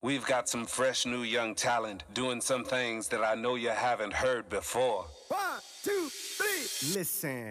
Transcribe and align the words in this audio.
We've 0.00 0.24
got 0.24 0.48
some 0.48 0.64
fresh 0.64 1.06
new 1.06 1.22
young 1.24 1.56
talent 1.56 2.04
doing 2.14 2.40
some 2.40 2.62
things 2.62 3.08
that 3.08 3.24
I 3.24 3.34
know 3.34 3.56
you 3.56 3.70
haven't 3.70 4.12
heard 4.12 4.48
before. 4.48 5.06
One, 5.26 5.40
two, 5.82 6.08
three. 6.08 6.94
Listen. 6.94 7.48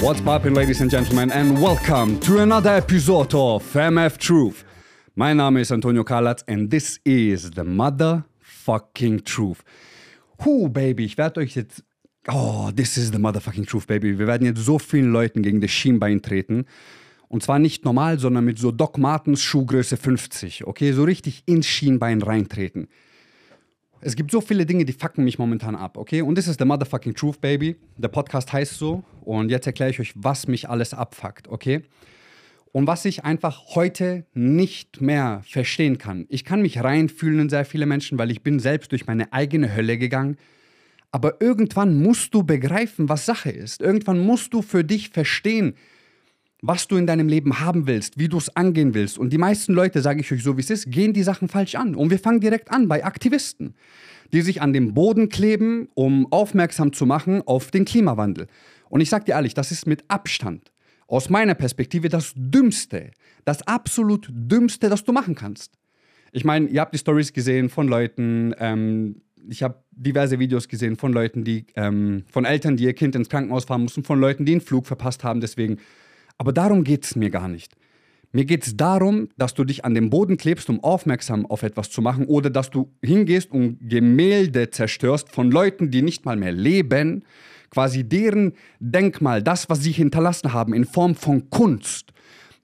What's 0.00 0.20
poppin', 0.20 0.54
ladies 0.54 0.80
and 0.80 0.90
gentlemen, 0.90 1.30
and 1.30 1.62
welcome 1.62 2.18
to 2.18 2.40
another 2.40 2.70
episode 2.70 3.32
of 3.32 3.62
MF 3.62 4.18
Truth. 4.18 4.64
My 5.14 5.32
Name 5.32 5.58
is 5.58 5.70
Antonio 5.70 6.02
Kalatz 6.02 6.42
and 6.48 6.68
this 6.68 6.98
is 7.04 7.52
the 7.52 7.62
motherfucking 7.62 9.24
truth. 9.24 9.62
Huh, 10.40 10.66
Baby, 10.66 11.04
ich 11.04 11.16
werde 11.16 11.38
euch 11.42 11.54
jetzt. 11.54 11.84
Oh, 12.26 12.72
this 12.72 12.98
is 12.98 13.12
the 13.12 13.18
motherfucking 13.18 13.68
truth, 13.68 13.86
Baby. 13.86 14.18
Wir 14.18 14.26
werden 14.26 14.48
jetzt 14.48 14.64
so 14.64 14.80
vielen 14.80 15.12
Leuten 15.12 15.42
gegen 15.42 15.60
das 15.60 15.70
Schienbein 15.70 16.22
treten. 16.22 16.66
Und 17.28 17.42
zwar 17.42 17.58
nicht 17.58 17.84
normal, 17.84 18.18
sondern 18.18 18.44
mit 18.44 18.58
so 18.58 18.70
Doc 18.70 18.96
Martens 18.96 19.42
Schuhgröße 19.42 19.96
50. 19.96 20.66
Okay, 20.66 20.92
so 20.92 21.04
richtig 21.04 21.42
ins 21.46 21.66
Schienbein 21.66 22.22
reintreten. 22.22 22.88
Es 24.00 24.14
gibt 24.14 24.30
so 24.30 24.40
viele 24.40 24.64
Dinge, 24.64 24.84
die 24.84 24.92
fucken 24.92 25.24
mich 25.24 25.38
momentan 25.38 25.74
ab, 25.74 25.96
okay? 25.96 26.22
Und 26.22 26.38
das 26.38 26.46
ist 26.46 26.60
the 26.60 26.64
motherfucking 26.64 27.14
truth, 27.14 27.40
baby. 27.40 27.76
Der 27.96 28.08
Podcast 28.08 28.52
heißt 28.52 28.78
so. 28.78 29.02
Und 29.22 29.50
jetzt 29.50 29.66
erkläre 29.66 29.90
ich 29.90 30.00
euch, 30.00 30.12
was 30.14 30.46
mich 30.46 30.68
alles 30.68 30.94
abfuckt, 30.94 31.48
okay? 31.48 31.82
Und 32.72 32.86
was 32.86 33.04
ich 33.04 33.24
einfach 33.24 33.74
heute 33.74 34.24
nicht 34.34 35.00
mehr 35.00 35.42
verstehen 35.44 35.98
kann. 35.98 36.26
Ich 36.28 36.44
kann 36.44 36.62
mich 36.62 36.82
reinfühlen 36.82 37.40
in 37.40 37.48
sehr 37.48 37.64
viele 37.64 37.86
Menschen, 37.86 38.18
weil 38.18 38.30
ich 38.30 38.42
bin 38.42 38.60
selbst 38.60 38.92
durch 38.92 39.06
meine 39.06 39.32
eigene 39.32 39.74
Hölle 39.74 39.98
gegangen. 39.98 40.36
Aber 41.10 41.40
irgendwann 41.40 42.00
musst 42.00 42.34
du 42.34 42.44
begreifen, 42.44 43.08
was 43.08 43.26
Sache 43.26 43.50
ist. 43.50 43.80
Irgendwann 43.80 44.20
musst 44.20 44.54
du 44.54 44.62
für 44.62 44.84
dich 44.84 45.08
verstehen, 45.08 45.74
was 46.62 46.88
du 46.88 46.96
in 46.96 47.06
deinem 47.06 47.28
Leben 47.28 47.60
haben 47.60 47.86
willst, 47.86 48.18
wie 48.18 48.28
du 48.28 48.36
es 48.36 48.54
angehen 48.56 48.94
willst. 48.94 49.18
Und 49.18 49.32
die 49.32 49.38
meisten 49.38 49.72
Leute, 49.72 50.02
sage 50.02 50.20
ich 50.20 50.32
euch 50.32 50.42
so, 50.42 50.56
wie 50.56 50.60
es 50.60 50.70
ist, 50.70 50.90
gehen 50.90 51.12
die 51.12 51.22
Sachen 51.22 51.48
falsch 51.48 51.76
an. 51.76 51.94
Und 51.94 52.10
wir 52.10 52.18
fangen 52.18 52.40
direkt 52.40 52.72
an 52.72 52.88
bei 52.88 53.04
Aktivisten, 53.04 53.74
die 54.32 54.42
sich 54.42 54.60
an 54.60 54.72
dem 54.72 54.94
Boden 54.94 55.28
kleben, 55.28 55.88
um 55.94 56.30
aufmerksam 56.32 56.92
zu 56.92 57.06
machen 57.06 57.42
auf 57.46 57.70
den 57.70 57.84
Klimawandel. 57.84 58.48
Und 58.88 59.00
ich 59.00 59.10
sage 59.10 59.26
dir 59.26 59.32
ehrlich, 59.32 59.54
das 59.54 59.70
ist 59.70 59.86
mit 59.86 60.04
Abstand 60.08 60.72
aus 61.06 61.30
meiner 61.30 61.54
Perspektive 61.54 62.08
das 62.08 62.34
Dümmste, 62.36 63.12
das 63.44 63.66
absolut 63.66 64.28
Dümmste, 64.30 64.88
das 64.88 65.04
du 65.04 65.12
machen 65.12 65.34
kannst. 65.34 65.72
Ich 66.32 66.44
meine, 66.44 66.66
ihr 66.66 66.80
habt 66.80 66.92
die 66.92 66.98
Stories 66.98 67.32
gesehen 67.32 67.70
von 67.70 67.88
Leuten, 67.88 68.54
ähm, 68.58 69.22
ich 69.48 69.62
habe 69.62 69.82
diverse 69.92 70.38
Videos 70.38 70.68
gesehen 70.68 70.96
von 70.96 71.12
Leuten, 71.12 71.44
die, 71.44 71.64
ähm, 71.74 72.24
von 72.30 72.44
Eltern, 72.44 72.76
die 72.76 72.84
ihr 72.84 72.92
Kind 72.92 73.14
ins 73.16 73.30
Krankenhaus 73.30 73.64
fahren 73.64 73.82
mussten, 73.82 74.04
von 74.04 74.20
Leuten, 74.20 74.44
die 74.44 74.52
einen 74.52 74.60
Flug 74.60 74.86
verpasst 74.86 75.24
haben, 75.24 75.40
deswegen 75.40 75.78
aber 76.38 76.52
darum 76.52 76.84
geht 76.84 77.04
es 77.04 77.16
mir 77.16 77.30
gar 77.30 77.48
nicht. 77.48 77.74
Mir 78.32 78.44
geht 78.44 78.66
es 78.66 78.76
darum, 78.76 79.28
dass 79.36 79.54
du 79.54 79.64
dich 79.64 79.84
an 79.84 79.94
den 79.94 80.10
Boden 80.10 80.36
klebst, 80.36 80.68
um 80.68 80.82
aufmerksam 80.84 81.46
auf 81.46 81.62
etwas 81.62 81.90
zu 81.90 82.02
machen, 82.02 82.26
oder 82.26 82.50
dass 82.50 82.70
du 82.70 82.92
hingehst 83.02 83.50
und 83.50 83.78
Gemälde 83.80 84.70
zerstörst 84.70 85.30
von 85.30 85.50
Leuten, 85.50 85.90
die 85.90 86.02
nicht 86.02 86.26
mal 86.26 86.36
mehr 86.36 86.52
leben, 86.52 87.24
quasi 87.70 88.04
deren 88.04 88.52
Denkmal, 88.80 89.42
das, 89.42 89.68
was 89.70 89.82
sie 89.82 89.92
hinterlassen 89.92 90.52
haben, 90.52 90.74
in 90.74 90.84
Form 90.84 91.14
von 91.14 91.48
Kunst, 91.50 92.12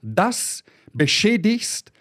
das 0.02 0.64
beschädigst 0.92 1.92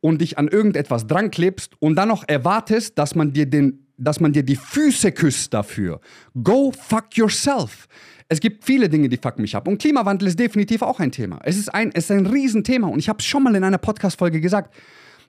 und 0.00 0.22
dich 0.22 0.38
an 0.38 0.48
irgendetwas 0.48 1.06
dran 1.06 1.30
klebst 1.30 1.74
und 1.78 1.96
dann 1.96 2.08
noch 2.08 2.24
erwartest, 2.26 2.98
dass 2.98 3.14
man 3.14 3.32
dir 3.32 3.46
den 3.46 3.86
dass 4.00 4.18
man 4.18 4.32
dir 4.32 4.42
die 4.42 4.56
Füße 4.56 5.12
küsst 5.12 5.52
dafür. 5.52 6.00
Go 6.42 6.72
fuck 6.72 7.18
yourself. 7.18 7.86
Es 8.32 8.38
gibt 8.38 8.64
viele 8.64 8.88
Dinge, 8.88 9.08
die 9.08 9.16
fucken 9.16 9.42
mich 9.42 9.56
ab. 9.56 9.66
Und 9.66 9.78
Klimawandel 9.78 10.28
ist 10.28 10.38
definitiv 10.38 10.82
auch 10.82 11.00
ein 11.00 11.10
Thema. 11.10 11.40
Es 11.42 11.56
ist 11.56 11.68
ein, 11.74 11.90
es 11.92 12.04
ist 12.04 12.12
ein 12.12 12.26
Riesenthema. 12.26 12.86
Und 12.86 13.00
ich 13.00 13.08
habe 13.08 13.18
es 13.18 13.24
schon 13.24 13.42
mal 13.42 13.56
in 13.56 13.64
einer 13.64 13.78
Podcast-Folge 13.78 14.40
gesagt. 14.40 14.72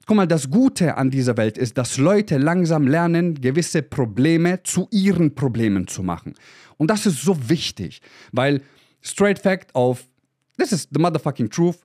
Guck 0.05 0.15
mal, 0.15 0.27
das 0.27 0.51
Gute 0.51 0.97
an 0.97 1.09
dieser 1.09 1.35
Welt 1.35 1.57
ist, 1.57 1.79
dass 1.79 1.97
Leute 1.97 2.37
langsam 2.37 2.87
lernen, 2.87 3.41
gewisse 3.41 3.81
Probleme 3.81 4.61
zu 4.61 4.87
ihren 4.91 5.33
Problemen 5.33 5.87
zu 5.87 6.03
machen. 6.03 6.35
Und 6.77 6.91
das 6.91 7.07
ist 7.07 7.23
so 7.23 7.49
wichtig, 7.49 8.01
weil 8.33 8.61
straight 9.01 9.39
fact 9.39 9.73
auf, 9.73 10.07
this 10.59 10.71
is 10.71 10.87
the 10.91 10.99
motherfucking 11.01 11.49
truth, 11.49 11.79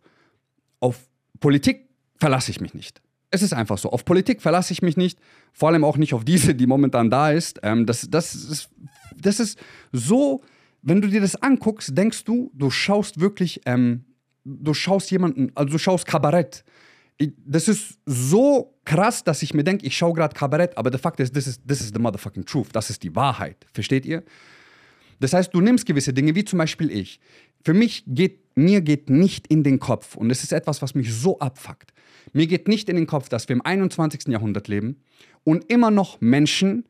auf 0.81 1.09
Politik 1.41 1.89
verlasse 2.19 2.51
ich 2.51 2.61
mich 2.61 2.75
nicht. 2.75 3.01
Es 3.31 3.41
ist 3.41 3.55
einfach 3.55 3.79
so. 3.79 3.91
Auf 3.91 4.05
Politik 4.05 4.43
verlasse 4.43 4.71
ich 4.75 4.83
mich 4.83 4.99
nicht. 4.99 5.19
Vor 5.55 5.71
allem 5.71 5.83
auch 5.83 5.97
nicht 5.97 6.13
auf 6.13 6.27
diese, 6.27 6.55
die 6.55 6.67
momentan 6.67 7.09
da 7.09 7.31
ist. 7.31 7.61
Ähm, 7.63 7.87
das, 7.87 8.07
das, 8.11 8.35
ist 8.35 8.69
das 9.17 9.41
ist 9.41 9.59
so 9.93 10.43
wenn 10.83 11.01
du 11.01 11.09
dir 11.09 11.21
das 11.21 11.37
anguckst, 11.37 11.97
denkst 11.97 12.25
du, 12.25 12.51
du 12.55 12.71
schaust 12.71 13.21
wirklich, 13.21 13.61
ähm, 13.67 14.05
du 14.45 14.75
schaust 14.75 15.11
jemanden, 15.11 15.51
also 15.55 15.73
du 15.73 15.79
schaust 15.79 16.07
Kabarett. 16.07 16.65
Ich, 17.19 17.33
das 17.45 17.69
ist 17.69 17.99
so 18.05 18.79
krass, 18.85 19.25
dass 19.25 19.43
ich 19.43 19.55
mir 19.55 19.65
denke, 19.65 19.87
ich 19.87 19.97
schaue 19.97 20.13
gerade 20.13 20.35
Kabarett, 20.35 20.77
aber 20.77 20.91
der 20.91 21.01
Fakt 21.01 21.21
ist, 21.21 21.35
this 21.35 21.47
is, 21.47 21.61
this 21.67 21.81
is 21.81 21.91
the 21.93 21.99
motherfucking 21.99 22.45
truth. 22.45 22.69
Das 22.73 22.91
ist 22.91 23.03
die 23.03 23.15
Wahrheit. 23.15 23.67
Versteht 23.73 24.07
ihr? 24.07 24.23
Das 25.19 25.33
heißt, 25.33 25.55
du 25.55 25.61
nimmst 25.61 25.87
gewisse 25.87 26.13
Dinge, 26.13 26.35
wie 26.35 26.45
zum 26.45 26.59
Beispiel 26.59 26.91
ich. 26.91 27.21
Für 27.65 27.75
mich 27.75 28.05
geht, 28.07 28.41
mir 28.55 28.81
geht 28.81 29.11
nicht 29.11 29.47
in 29.47 29.65
den 29.65 29.79
Kopf, 29.79 30.15
und 30.15 30.29
das 30.29 30.43
ist 30.43 30.53
etwas, 30.53 30.83
was 30.83 30.95
mich 30.95 31.13
so 31.13 31.39
abfuckt. 31.39 31.93
Mir 32.33 32.47
geht 32.47 32.69
nicht 32.69 32.89
in 32.89 32.97
den 32.97 33.07
Kopf, 33.07 33.29
dass 33.29 33.49
wir 33.49 33.57
im 33.57 33.63
21. 33.63 34.29
Jahrhundert 34.29 34.69
leben 34.69 35.01
und 35.45 35.71
immer 35.71 35.91
noch 35.91 36.21
Menschen 36.21 36.85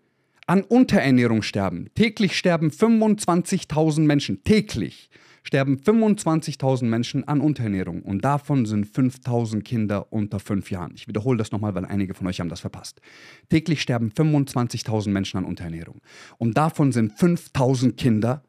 an 0.46 0.62
Unterernährung 0.62 1.42
sterben. 1.42 1.90
Täglich 1.94 2.36
sterben 2.36 2.70
25.000 2.70 4.00
Menschen. 4.00 4.42
Täglich 4.44 5.10
sterben 5.42 5.78
25.000 5.78 6.84
Menschen 6.84 7.26
an 7.26 7.40
Unterernährung. 7.40 8.02
Und 8.02 8.24
davon 8.24 8.66
sind 8.66 8.86
5.000 8.86 9.62
Kinder 9.62 10.12
unter 10.12 10.40
5 10.40 10.70
Jahren. 10.70 10.92
Ich 10.94 11.08
wiederhole 11.08 11.38
das 11.38 11.52
nochmal, 11.52 11.74
weil 11.74 11.84
einige 11.84 12.14
von 12.14 12.26
euch 12.26 12.40
haben 12.40 12.48
das 12.48 12.60
verpasst. 12.60 13.00
Täglich 13.48 13.80
sterben 13.80 14.10
25.000 14.10 15.10
Menschen 15.10 15.38
an 15.38 15.44
Unterernährung. 15.44 16.00
Und 16.38 16.56
davon 16.56 16.92
sind 16.92 17.12
5.000 17.12 17.92
Kinder 17.92 18.42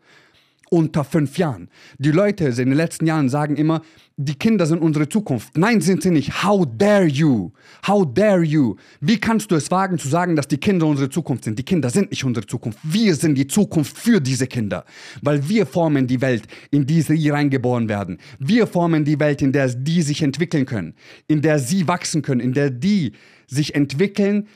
unter 0.69 1.03
fünf 1.03 1.37
Jahren. 1.37 1.69
Die 1.97 2.11
Leute 2.11 2.45
in 2.45 2.55
den 2.55 2.73
letzten 2.73 3.05
Jahren 3.05 3.29
sagen 3.29 3.55
immer, 3.55 3.81
die 4.19 4.33
Kinder 4.33 4.65
sind 4.65 4.79
unsere 4.79 5.07
Zukunft. 5.07 5.55
Nein, 5.57 5.79
sind 5.79 6.01
sie 6.01 6.09
nicht. 6.09 6.43
How 6.43 6.65
dare 6.77 7.05
you? 7.05 7.51
How 7.85 8.05
dare 8.11 8.43
you? 8.43 8.75
Wie 8.99 9.19
kannst 9.19 9.51
du 9.51 9.55
es 9.55 9.69
wagen 9.69 9.99
zu 9.99 10.07
sagen, 10.07 10.35
dass 10.35 10.47
die 10.47 10.57
Kinder 10.57 10.87
unsere 10.87 11.09
Zukunft 11.09 11.43
sind? 11.43 11.59
Die 11.59 11.63
Kinder 11.63 11.89
sind 11.89 12.09
nicht 12.09 12.23
unsere 12.23 12.45
Zukunft. 12.45 12.79
Wir 12.81 13.13
sind 13.13 13.35
die 13.35 13.45
Zukunft 13.45 13.95
für 13.95 14.19
diese 14.19 14.47
Kinder. 14.47 14.85
Weil 15.21 15.47
wir 15.47 15.67
formen 15.67 16.07
die 16.07 16.19
Welt, 16.19 16.47
in 16.71 16.85
die 16.85 17.01
sie 17.01 17.29
reingeboren 17.29 17.87
werden. 17.87 18.17
Wir 18.39 18.65
formen 18.65 19.05
die 19.05 19.19
Welt, 19.19 19.41
in 19.43 19.51
der 19.51 19.67
die 19.69 20.01
sich 20.01 20.23
entwickeln 20.23 20.65
können. 20.65 20.95
In 21.27 21.43
der 21.43 21.59
sie 21.59 21.87
wachsen 21.87 22.23
können. 22.23 22.41
In 22.41 22.53
der 22.53 22.71
die 22.71 23.13
sich 23.45 23.75
entwickeln 23.75 24.47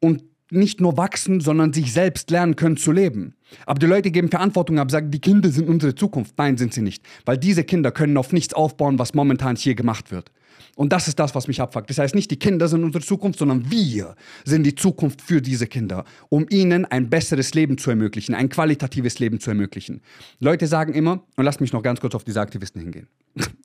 und 0.00 0.22
nicht 0.50 0.80
nur 0.80 0.96
wachsen, 0.96 1.40
sondern 1.40 1.72
sich 1.72 1.92
selbst 1.92 2.30
lernen 2.30 2.56
können 2.56 2.76
zu 2.76 2.92
leben. 2.92 3.34
Aber 3.66 3.78
die 3.78 3.86
Leute 3.86 4.10
geben 4.10 4.28
Verantwortung 4.28 4.78
ab, 4.78 4.90
sagen, 4.90 5.10
die 5.10 5.20
Kinder 5.20 5.50
sind 5.50 5.68
unsere 5.68 5.94
Zukunft. 5.94 6.34
Nein, 6.38 6.56
sind 6.56 6.74
sie 6.74 6.82
nicht. 6.82 7.04
Weil 7.24 7.38
diese 7.38 7.64
Kinder 7.64 7.90
können 7.90 8.16
auf 8.16 8.32
nichts 8.32 8.54
aufbauen, 8.54 8.98
was 8.98 9.14
momentan 9.14 9.56
hier 9.56 9.74
gemacht 9.74 10.10
wird. 10.10 10.30
Und 10.78 10.92
das 10.92 11.08
ist 11.08 11.18
das, 11.18 11.34
was 11.34 11.48
mich 11.48 11.60
abfuckt. 11.60 11.90
Das 11.90 11.98
heißt, 11.98 12.14
nicht 12.14 12.30
die 12.30 12.38
Kinder 12.38 12.68
sind 12.68 12.84
unsere 12.84 13.04
Zukunft, 13.04 13.40
sondern 13.40 13.68
wir 13.70 14.14
sind 14.44 14.62
die 14.62 14.76
Zukunft 14.76 15.20
für 15.20 15.42
diese 15.42 15.66
Kinder, 15.66 16.04
um 16.28 16.46
ihnen 16.50 16.84
ein 16.84 17.10
besseres 17.10 17.52
Leben 17.54 17.78
zu 17.78 17.90
ermöglichen, 17.90 18.34
ein 18.34 18.48
qualitatives 18.48 19.18
Leben 19.18 19.40
zu 19.40 19.50
ermöglichen. 19.50 20.02
Leute 20.38 20.68
sagen 20.68 20.94
immer, 20.94 21.24
und 21.36 21.44
lasst 21.44 21.60
mich 21.60 21.72
noch 21.72 21.82
ganz 21.82 22.00
kurz 22.00 22.14
auf 22.14 22.22
diese 22.22 22.40
Aktivisten 22.40 22.80
hingehen, 22.80 23.08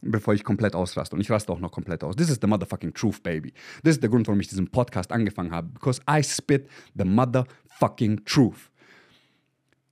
bevor 0.03 0.33
ich 0.33 0.43
komplett 0.43 0.75
ausraste. 0.75 1.15
Und 1.15 1.21
ich 1.21 1.31
raste 1.31 1.51
auch 1.51 1.59
noch 1.59 1.71
komplett 1.71 2.03
aus. 2.03 2.15
This 2.15 2.29
is 2.29 2.39
the 2.41 2.47
motherfucking 2.47 2.93
truth, 2.93 3.23
baby. 3.23 3.53
Das 3.83 3.95
ist 3.95 4.03
der 4.03 4.09
Grund, 4.09 4.27
warum 4.27 4.39
ich 4.39 4.47
diesen 4.47 4.69
Podcast 4.69 5.11
angefangen 5.11 5.51
habe. 5.51 5.69
Because 5.69 6.01
I 6.09 6.23
spit 6.23 6.67
the 6.95 7.05
motherfucking 7.05 8.25
truth. 8.25 8.71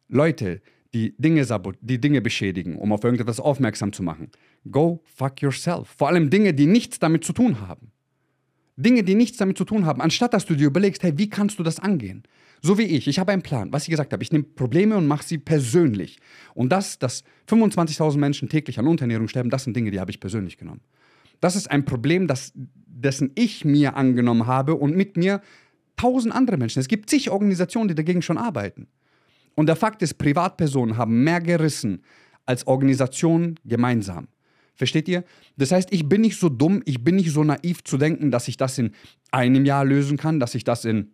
Leute, 0.07 0.61
die 0.93 1.15
Dinge, 1.17 1.45
die 1.81 2.01
Dinge 2.01 2.21
beschädigen, 2.21 2.77
um 2.77 2.91
auf 2.91 3.03
irgendetwas 3.03 3.39
aufmerksam 3.39 3.93
zu 3.93 4.03
machen. 4.03 4.29
Go 4.69 5.01
fuck 5.05 5.41
yourself. 5.41 5.87
Vor 5.87 6.09
allem 6.09 6.29
Dinge, 6.29 6.53
die 6.53 6.65
nichts 6.65 6.99
damit 6.99 7.23
zu 7.23 7.33
tun 7.33 7.61
haben. 7.67 7.91
Dinge, 8.77 9.03
die 9.03 9.15
nichts 9.15 9.37
damit 9.37 9.57
zu 9.57 9.65
tun 9.65 9.85
haben, 9.85 10.01
anstatt 10.01 10.33
dass 10.33 10.45
du 10.45 10.55
dir 10.55 10.67
überlegst, 10.67 11.03
hey, 11.03 11.17
wie 11.17 11.29
kannst 11.29 11.59
du 11.59 11.63
das 11.63 11.79
angehen? 11.79 12.23
So 12.61 12.77
wie 12.77 12.83
ich. 12.83 13.07
Ich 13.07 13.17
habe 13.19 13.31
einen 13.31 13.41
Plan. 13.41 13.73
Was 13.73 13.83
ich 13.83 13.89
gesagt 13.89 14.13
habe, 14.13 14.21
ich 14.23 14.31
nehme 14.31 14.43
Probleme 14.43 14.95
und 14.95 15.07
mache 15.07 15.25
sie 15.25 15.39
persönlich. 15.39 16.19
Und 16.53 16.71
das, 16.71 16.99
dass 16.99 17.23
25.000 17.49 18.17
Menschen 18.17 18.49
täglich 18.49 18.77
an 18.77 18.87
Unterernährung 18.87 19.27
sterben, 19.27 19.49
das 19.49 19.63
sind 19.63 19.75
Dinge, 19.75 19.91
die 19.91 19.99
habe 19.99 20.11
ich 20.11 20.19
persönlich 20.19 20.57
genommen. 20.57 20.81
Das 21.39 21.55
ist 21.55 21.71
ein 21.71 21.85
Problem, 21.85 22.27
das, 22.27 22.53
dessen 22.55 23.31
ich 23.35 23.65
mir 23.65 23.95
angenommen 23.95 24.45
habe 24.45 24.75
und 24.75 24.95
mit 24.95 25.17
mir 25.17 25.41
tausend 25.97 26.35
andere 26.35 26.57
Menschen. 26.57 26.79
Es 26.79 26.87
gibt 26.87 27.09
zig 27.09 27.31
Organisationen, 27.31 27.87
die 27.87 27.95
dagegen 27.95 28.21
schon 28.21 28.37
arbeiten. 28.37 28.87
Und 29.55 29.65
der 29.65 29.75
Fakt 29.75 30.01
ist, 30.03 30.17
Privatpersonen 30.17 30.97
haben 30.97 31.23
mehr 31.23 31.41
gerissen 31.41 32.03
als 32.45 32.67
Organisationen 32.67 33.59
gemeinsam. 33.65 34.27
Versteht 34.81 35.07
ihr? 35.07 35.23
Das 35.57 35.71
heißt, 35.71 35.93
ich 35.93 36.09
bin 36.09 36.21
nicht 36.21 36.39
so 36.39 36.49
dumm, 36.49 36.81
ich 36.85 37.03
bin 37.03 37.15
nicht 37.15 37.29
so 37.29 37.43
naiv 37.43 37.83
zu 37.83 37.99
denken, 37.99 38.31
dass 38.31 38.47
ich 38.47 38.57
das 38.57 38.79
in 38.79 38.95
einem 39.29 39.63
Jahr 39.63 39.85
lösen 39.85 40.17
kann, 40.17 40.39
dass 40.39 40.55
ich 40.55 40.63
das 40.63 40.85
in 40.85 41.11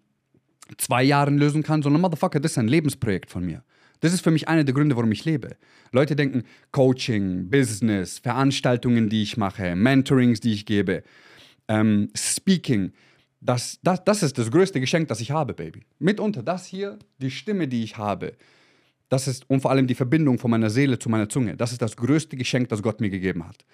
zwei 0.77 1.03
Jahren 1.03 1.37
lösen 1.37 1.63
kann, 1.63 1.83
sondern 1.83 2.01
Motherfucker, 2.01 2.39
das 2.39 2.53
ist 2.53 2.59
ein 2.59 2.69
Lebensprojekt 2.69 3.29
von 3.29 3.45
mir. 3.45 3.65
Das 3.99 4.13
ist 4.13 4.21
für 4.21 4.31
mich 4.31 4.47
einer 4.47 4.63
der 4.63 4.73
Gründe, 4.73 4.95
warum 4.95 5.11
ich 5.11 5.25
lebe. 5.25 5.57
Leute 5.91 6.15
denken, 6.15 6.43
Coaching, 6.71 7.49
Business, 7.49 8.19
Veranstaltungen, 8.19 9.09
die 9.09 9.21
ich 9.21 9.35
mache, 9.35 9.75
Mentorings, 9.75 10.39
die 10.39 10.53
ich 10.53 10.65
gebe, 10.65 11.03
ähm, 11.67 12.07
Speaking, 12.15 12.93
das, 13.41 13.79
das, 13.83 14.01
das 14.05 14.23
ist 14.23 14.37
das 14.37 14.49
größte 14.49 14.79
Geschenk, 14.79 15.09
das 15.09 15.19
ich 15.19 15.31
habe, 15.31 15.53
Baby. 15.53 15.81
Mitunter 15.99 16.41
das 16.41 16.65
hier, 16.65 16.97
die 17.17 17.31
Stimme, 17.31 17.67
die 17.67 17.83
ich 17.83 17.97
habe, 17.97 18.31
das 19.09 19.27
ist, 19.27 19.49
und 19.49 19.61
vor 19.61 19.71
allem 19.71 19.87
die 19.87 19.95
Verbindung 19.95 20.37
von 20.37 20.51
meiner 20.51 20.69
Seele 20.69 20.99
zu 20.99 21.09
meiner 21.09 21.29
Zunge, 21.29 21.55
das 21.55 21.71
ist 21.71 21.81
das 21.81 21.95
größte 21.95 22.35
Geschenk, 22.35 22.69
das 22.69 22.81
Gott 22.81 22.99
mir 22.99 23.09
gegeben 23.09 23.47
hat. 23.47 23.65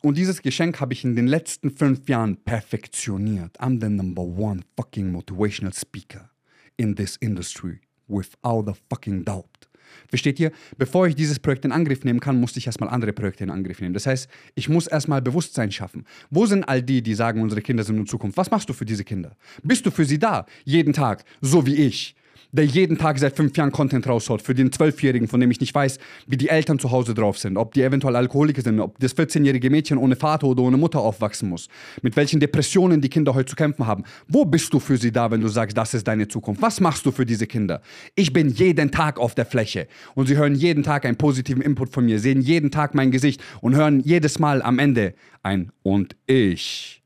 Und 0.00 0.16
dieses 0.16 0.42
Geschenk 0.42 0.80
habe 0.80 0.92
ich 0.92 1.04
in 1.04 1.16
den 1.16 1.26
letzten 1.26 1.70
fünf 1.70 2.08
Jahren 2.08 2.36
perfektioniert. 2.36 3.58
I'm 3.60 3.80
the 3.80 3.88
number 3.88 4.22
one 4.22 4.62
fucking 4.76 5.10
motivational 5.10 5.74
speaker 5.74 6.30
in 6.76 6.94
this 6.94 7.16
industry, 7.16 7.80
without 8.06 8.70
a 8.70 8.74
fucking 8.88 9.24
doubt. 9.24 9.68
Versteht 10.08 10.38
ihr? 10.38 10.52
Bevor 10.76 11.08
ich 11.08 11.16
dieses 11.16 11.38
Projekt 11.40 11.64
in 11.64 11.72
Angriff 11.72 12.04
nehmen 12.04 12.20
kann, 12.20 12.38
musste 12.38 12.58
ich 12.58 12.66
erstmal 12.66 12.90
andere 12.90 13.12
Projekte 13.12 13.44
in 13.44 13.50
Angriff 13.50 13.80
nehmen. 13.80 13.94
Das 13.94 14.06
heißt, 14.06 14.28
ich 14.54 14.68
muss 14.68 14.86
erstmal 14.86 15.22
Bewusstsein 15.22 15.72
schaffen. 15.72 16.04
Wo 16.30 16.46
sind 16.46 16.64
all 16.68 16.82
die, 16.82 17.02
die 17.02 17.14
sagen, 17.14 17.40
unsere 17.40 17.62
Kinder 17.62 17.82
sind 17.82 17.96
in 17.96 18.06
Zukunft? 18.06 18.36
Was 18.36 18.50
machst 18.50 18.68
du 18.68 18.72
für 18.72 18.84
diese 18.84 19.04
Kinder? 19.04 19.36
Bist 19.62 19.84
du 19.86 19.90
für 19.90 20.04
sie 20.04 20.18
da? 20.18 20.46
Jeden 20.64 20.92
Tag, 20.92 21.24
so 21.40 21.66
wie 21.66 21.74
ich 21.74 22.14
der 22.52 22.64
jeden 22.64 22.98
Tag 22.98 23.18
seit 23.18 23.36
fünf 23.36 23.56
Jahren 23.56 23.72
Content 23.72 24.06
raushaut, 24.06 24.42
für 24.42 24.54
den 24.54 24.72
Zwölfjährigen, 24.72 25.28
von 25.28 25.40
dem 25.40 25.50
ich 25.50 25.60
nicht 25.60 25.74
weiß, 25.74 25.98
wie 26.26 26.36
die 26.36 26.48
Eltern 26.48 26.78
zu 26.78 26.90
Hause 26.90 27.14
drauf 27.14 27.38
sind, 27.38 27.56
ob 27.56 27.74
die 27.74 27.82
eventuell 27.82 28.16
Alkoholiker 28.16 28.62
sind, 28.62 28.80
ob 28.80 28.98
das 28.98 29.16
14-jährige 29.16 29.70
Mädchen 29.70 29.98
ohne 29.98 30.16
Vater 30.16 30.46
oder 30.46 30.62
ohne 30.62 30.76
Mutter 30.76 31.00
aufwachsen 31.00 31.48
muss, 31.48 31.68
mit 32.02 32.16
welchen 32.16 32.40
Depressionen 32.40 33.00
die 33.00 33.08
Kinder 33.08 33.34
heute 33.34 33.50
zu 33.50 33.56
kämpfen 33.56 33.86
haben. 33.86 34.04
Wo 34.26 34.44
bist 34.44 34.72
du 34.72 34.80
für 34.80 34.96
sie 34.96 35.12
da, 35.12 35.30
wenn 35.30 35.40
du 35.40 35.48
sagst, 35.48 35.76
das 35.76 35.94
ist 35.94 36.08
deine 36.08 36.28
Zukunft? 36.28 36.62
Was 36.62 36.80
machst 36.80 37.04
du 37.04 37.12
für 37.12 37.26
diese 37.26 37.46
Kinder? 37.46 37.82
Ich 38.14 38.32
bin 38.32 38.48
jeden 38.48 38.90
Tag 38.90 39.18
auf 39.18 39.34
der 39.34 39.46
Fläche 39.46 39.86
und 40.14 40.26
sie 40.26 40.36
hören 40.36 40.54
jeden 40.54 40.82
Tag 40.82 41.04
einen 41.04 41.16
positiven 41.16 41.62
Input 41.62 41.90
von 41.90 42.04
mir, 42.04 42.18
sehen 42.18 42.40
jeden 42.40 42.70
Tag 42.70 42.94
mein 42.94 43.10
Gesicht 43.10 43.42
und 43.60 43.74
hören 43.74 44.00
jedes 44.00 44.38
Mal 44.38 44.62
am 44.62 44.78
Ende 44.78 45.14
ein 45.42 45.72
und 45.82 46.16
ich 46.26 46.97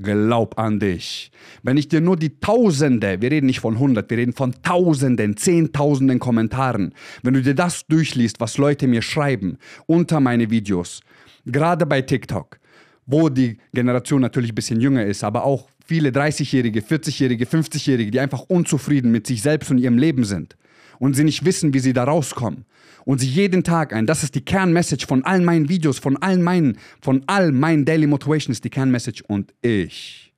glaub 0.00 0.58
an 0.58 0.78
dich. 0.78 1.30
Wenn 1.62 1.76
ich 1.76 1.88
dir 1.88 2.00
nur 2.00 2.16
die 2.16 2.38
Tausende, 2.40 3.20
wir 3.20 3.30
reden 3.30 3.46
nicht 3.46 3.60
von 3.60 3.74
100, 3.74 4.08
wir 4.08 4.18
reden 4.18 4.32
von 4.32 4.54
Tausenden, 4.62 5.36
Zehntausenden 5.36 6.18
Kommentaren, 6.18 6.94
wenn 7.22 7.34
du 7.34 7.42
dir 7.42 7.54
das 7.54 7.86
durchliest, 7.86 8.40
was 8.40 8.58
Leute 8.58 8.86
mir 8.86 9.02
schreiben 9.02 9.58
unter 9.86 10.20
meine 10.20 10.50
Videos, 10.50 11.00
gerade 11.44 11.86
bei 11.86 12.02
TikTok, 12.02 12.58
wo 13.06 13.28
die 13.28 13.58
Generation 13.72 14.20
natürlich 14.20 14.52
ein 14.52 14.56
bisschen 14.56 14.80
jünger 14.80 15.04
ist, 15.04 15.24
aber 15.24 15.44
auch 15.44 15.68
viele 15.84 16.10
30-Jährige, 16.10 16.80
40-Jährige, 16.80 17.46
50-Jährige, 17.46 18.10
die 18.10 18.20
einfach 18.20 18.42
unzufrieden 18.42 19.10
mit 19.10 19.26
sich 19.26 19.42
selbst 19.42 19.70
und 19.70 19.78
ihrem 19.78 19.98
Leben 19.98 20.24
sind 20.24 20.56
und 20.98 21.14
sie 21.14 21.24
nicht 21.24 21.44
wissen, 21.44 21.74
wie 21.74 21.78
sie 21.80 21.92
da 21.92 22.04
rauskommen 22.04 22.64
und 23.08 23.20
sie 23.20 23.26
jeden 23.26 23.64
Tag 23.64 23.94
ein. 23.94 24.04
Das 24.04 24.22
ist 24.22 24.34
die 24.34 24.44
Kernmessage 24.44 25.06
von 25.06 25.24
all 25.24 25.40
meinen 25.40 25.70
Videos, 25.70 25.98
von 25.98 26.18
all 26.18 26.36
meinen, 26.36 26.76
von 27.00 27.24
all 27.26 27.52
meinen 27.52 27.86
Daily 27.86 28.06
Motivation 28.06 28.52
ist 28.52 28.64
die 28.64 28.68
Kernmessage 28.68 29.24
und 29.26 29.54
ich 29.62 30.34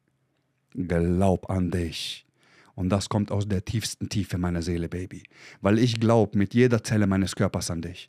glaub 0.73 1.51
an 1.51 1.73
dich. 1.73 2.25
Und 2.77 2.91
das 2.91 3.09
kommt 3.09 3.33
aus 3.33 3.49
der 3.49 3.65
tiefsten 3.65 4.09
Tiefe 4.09 4.39
meiner 4.39 4.63
Seele, 4.63 4.89
Baby. 4.89 5.25
Weil 5.61 5.81
ich 5.81 5.99
glaube 5.99 6.39
mit 6.39 6.55
jeder 6.55 6.85
Zelle 6.85 7.09
meines 7.09 7.35
Körpers 7.35 7.73
an 7.73 7.83
dich. 7.83 8.09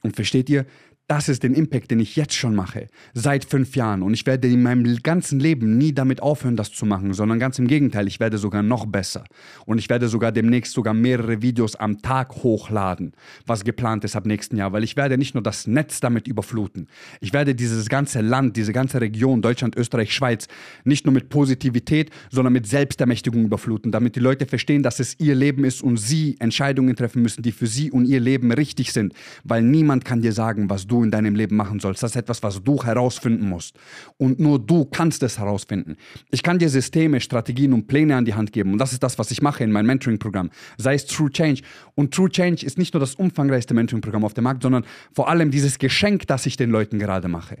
Und 0.00 0.16
versteht 0.16 0.48
ihr, 0.48 0.64
das 1.08 1.28
ist 1.28 1.44
den 1.44 1.54
Impact, 1.54 1.92
den 1.92 2.00
ich 2.00 2.16
jetzt 2.16 2.34
schon 2.34 2.56
mache, 2.56 2.88
seit 3.14 3.44
fünf 3.44 3.76
Jahren. 3.76 4.02
Und 4.02 4.12
ich 4.12 4.26
werde 4.26 4.48
in 4.48 4.62
meinem 4.62 4.96
ganzen 5.02 5.38
Leben 5.38 5.78
nie 5.78 5.92
damit 5.92 6.20
aufhören, 6.20 6.56
das 6.56 6.72
zu 6.72 6.84
machen, 6.84 7.12
sondern 7.12 7.38
ganz 7.38 7.60
im 7.60 7.68
Gegenteil, 7.68 8.08
ich 8.08 8.18
werde 8.18 8.38
sogar 8.38 8.64
noch 8.64 8.86
besser. 8.86 9.24
Und 9.66 9.78
ich 9.78 9.88
werde 9.88 10.08
sogar 10.08 10.32
demnächst 10.32 10.72
sogar 10.72 10.94
mehrere 10.94 11.42
Videos 11.42 11.76
am 11.76 12.02
Tag 12.02 12.34
hochladen, 12.42 13.12
was 13.46 13.62
geplant 13.62 14.02
ist 14.02 14.16
ab 14.16 14.26
nächsten 14.26 14.56
Jahr, 14.56 14.72
weil 14.72 14.82
ich 14.82 14.96
werde 14.96 15.16
nicht 15.16 15.34
nur 15.34 15.44
das 15.44 15.68
Netz 15.68 16.00
damit 16.00 16.26
überfluten, 16.26 16.88
ich 17.20 17.32
werde 17.32 17.54
dieses 17.54 17.88
ganze 17.88 18.20
Land, 18.20 18.56
diese 18.56 18.72
ganze 18.72 19.00
Region, 19.00 19.42
Deutschland, 19.42 19.76
Österreich, 19.76 20.12
Schweiz, 20.12 20.48
nicht 20.84 21.06
nur 21.06 21.12
mit 21.12 21.28
Positivität, 21.28 22.10
sondern 22.30 22.52
mit 22.52 22.66
Selbstermächtigung 22.66 23.44
überfluten, 23.44 23.92
damit 23.92 24.16
die 24.16 24.20
Leute 24.20 24.46
verstehen, 24.46 24.82
dass 24.82 24.98
es 24.98 25.20
ihr 25.20 25.36
Leben 25.36 25.64
ist 25.64 25.82
und 25.82 25.98
sie 25.98 26.36
Entscheidungen 26.40 26.96
treffen 26.96 27.22
müssen, 27.22 27.42
die 27.42 27.52
für 27.52 27.68
sie 27.68 27.92
und 27.92 28.06
ihr 28.06 28.20
Leben 28.20 28.50
richtig 28.50 28.92
sind, 28.92 29.14
weil 29.44 29.62
niemand 29.62 30.04
kann 30.04 30.20
dir 30.20 30.32
sagen, 30.32 30.68
was 30.68 30.86
du 30.86 30.95
du 30.96 31.04
in 31.04 31.10
deinem 31.10 31.34
Leben 31.34 31.56
machen 31.56 31.80
sollst. 31.80 32.02
Das 32.02 32.12
ist 32.12 32.16
etwas, 32.16 32.42
was 32.42 32.62
du 32.62 32.82
herausfinden 32.82 33.48
musst. 33.48 33.76
Und 34.16 34.40
nur 34.40 34.58
du 34.58 34.84
kannst 34.84 35.22
es 35.22 35.38
herausfinden. 35.38 35.96
Ich 36.30 36.42
kann 36.42 36.58
dir 36.58 36.68
Systeme, 36.68 37.20
Strategien 37.20 37.72
und 37.72 37.86
Pläne 37.86 38.16
an 38.16 38.24
die 38.24 38.34
Hand 38.34 38.52
geben. 38.52 38.72
Und 38.72 38.78
das 38.78 38.92
ist 38.92 39.02
das, 39.02 39.18
was 39.18 39.30
ich 39.30 39.42
mache 39.42 39.62
in 39.64 39.72
meinem 39.72 39.86
Mentoring-Programm. 39.86 40.50
Sei 40.78 40.94
es 40.94 41.06
True 41.06 41.30
Change. 41.30 41.62
Und 41.94 42.14
True 42.14 42.30
Change 42.30 42.64
ist 42.64 42.78
nicht 42.78 42.94
nur 42.94 43.00
das 43.00 43.14
umfangreichste 43.14 43.74
Mentoring-Programm 43.74 44.24
auf 44.24 44.34
dem 44.34 44.44
Markt, 44.44 44.62
sondern 44.62 44.84
vor 45.12 45.28
allem 45.28 45.50
dieses 45.50 45.78
Geschenk, 45.78 46.26
das 46.26 46.46
ich 46.46 46.56
den 46.56 46.70
Leuten 46.70 46.98
gerade 46.98 47.28
mache 47.28 47.58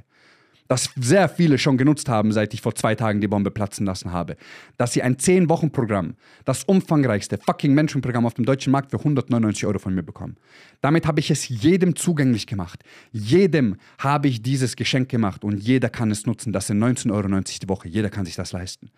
das 0.68 0.90
sehr 0.96 1.28
viele 1.28 1.58
schon 1.58 1.76
genutzt 1.76 2.08
haben, 2.08 2.32
seit 2.32 2.54
ich 2.54 2.60
vor 2.60 2.74
zwei 2.74 2.94
Tagen 2.94 3.20
die 3.20 3.28
Bombe 3.28 3.50
platzen 3.50 3.86
lassen 3.86 4.12
habe, 4.12 4.36
dass 4.76 4.92
sie 4.92 5.02
ein 5.02 5.16
10-Wochen-Programm, 5.16 6.14
das 6.44 6.64
umfangreichste 6.64 7.38
fucking 7.38 7.74
Mentoring-Programm 7.74 8.26
auf 8.26 8.34
dem 8.34 8.44
deutschen 8.44 8.70
Markt 8.72 8.90
für 8.90 8.98
199 8.98 9.66
Euro 9.66 9.78
von 9.78 9.94
mir 9.94 10.02
bekommen. 10.02 10.36
Damit 10.80 11.06
habe 11.06 11.20
ich 11.20 11.30
es 11.30 11.48
jedem 11.48 11.96
zugänglich 11.96 12.46
gemacht. 12.46 12.82
Jedem 13.12 13.76
habe 13.98 14.28
ich 14.28 14.42
dieses 14.42 14.76
Geschenk 14.76 15.08
gemacht 15.08 15.44
und 15.44 15.58
jeder 15.58 15.88
kann 15.88 16.10
es 16.10 16.26
nutzen. 16.26 16.52
Das 16.52 16.66
sind 16.66 16.82
19,90 16.82 17.12
Euro 17.12 17.40
die 17.40 17.68
Woche. 17.68 17.88
Jeder 17.88 18.10
kann 18.10 18.24
sich 18.24 18.36
das 18.36 18.52
leisten. 18.52 18.90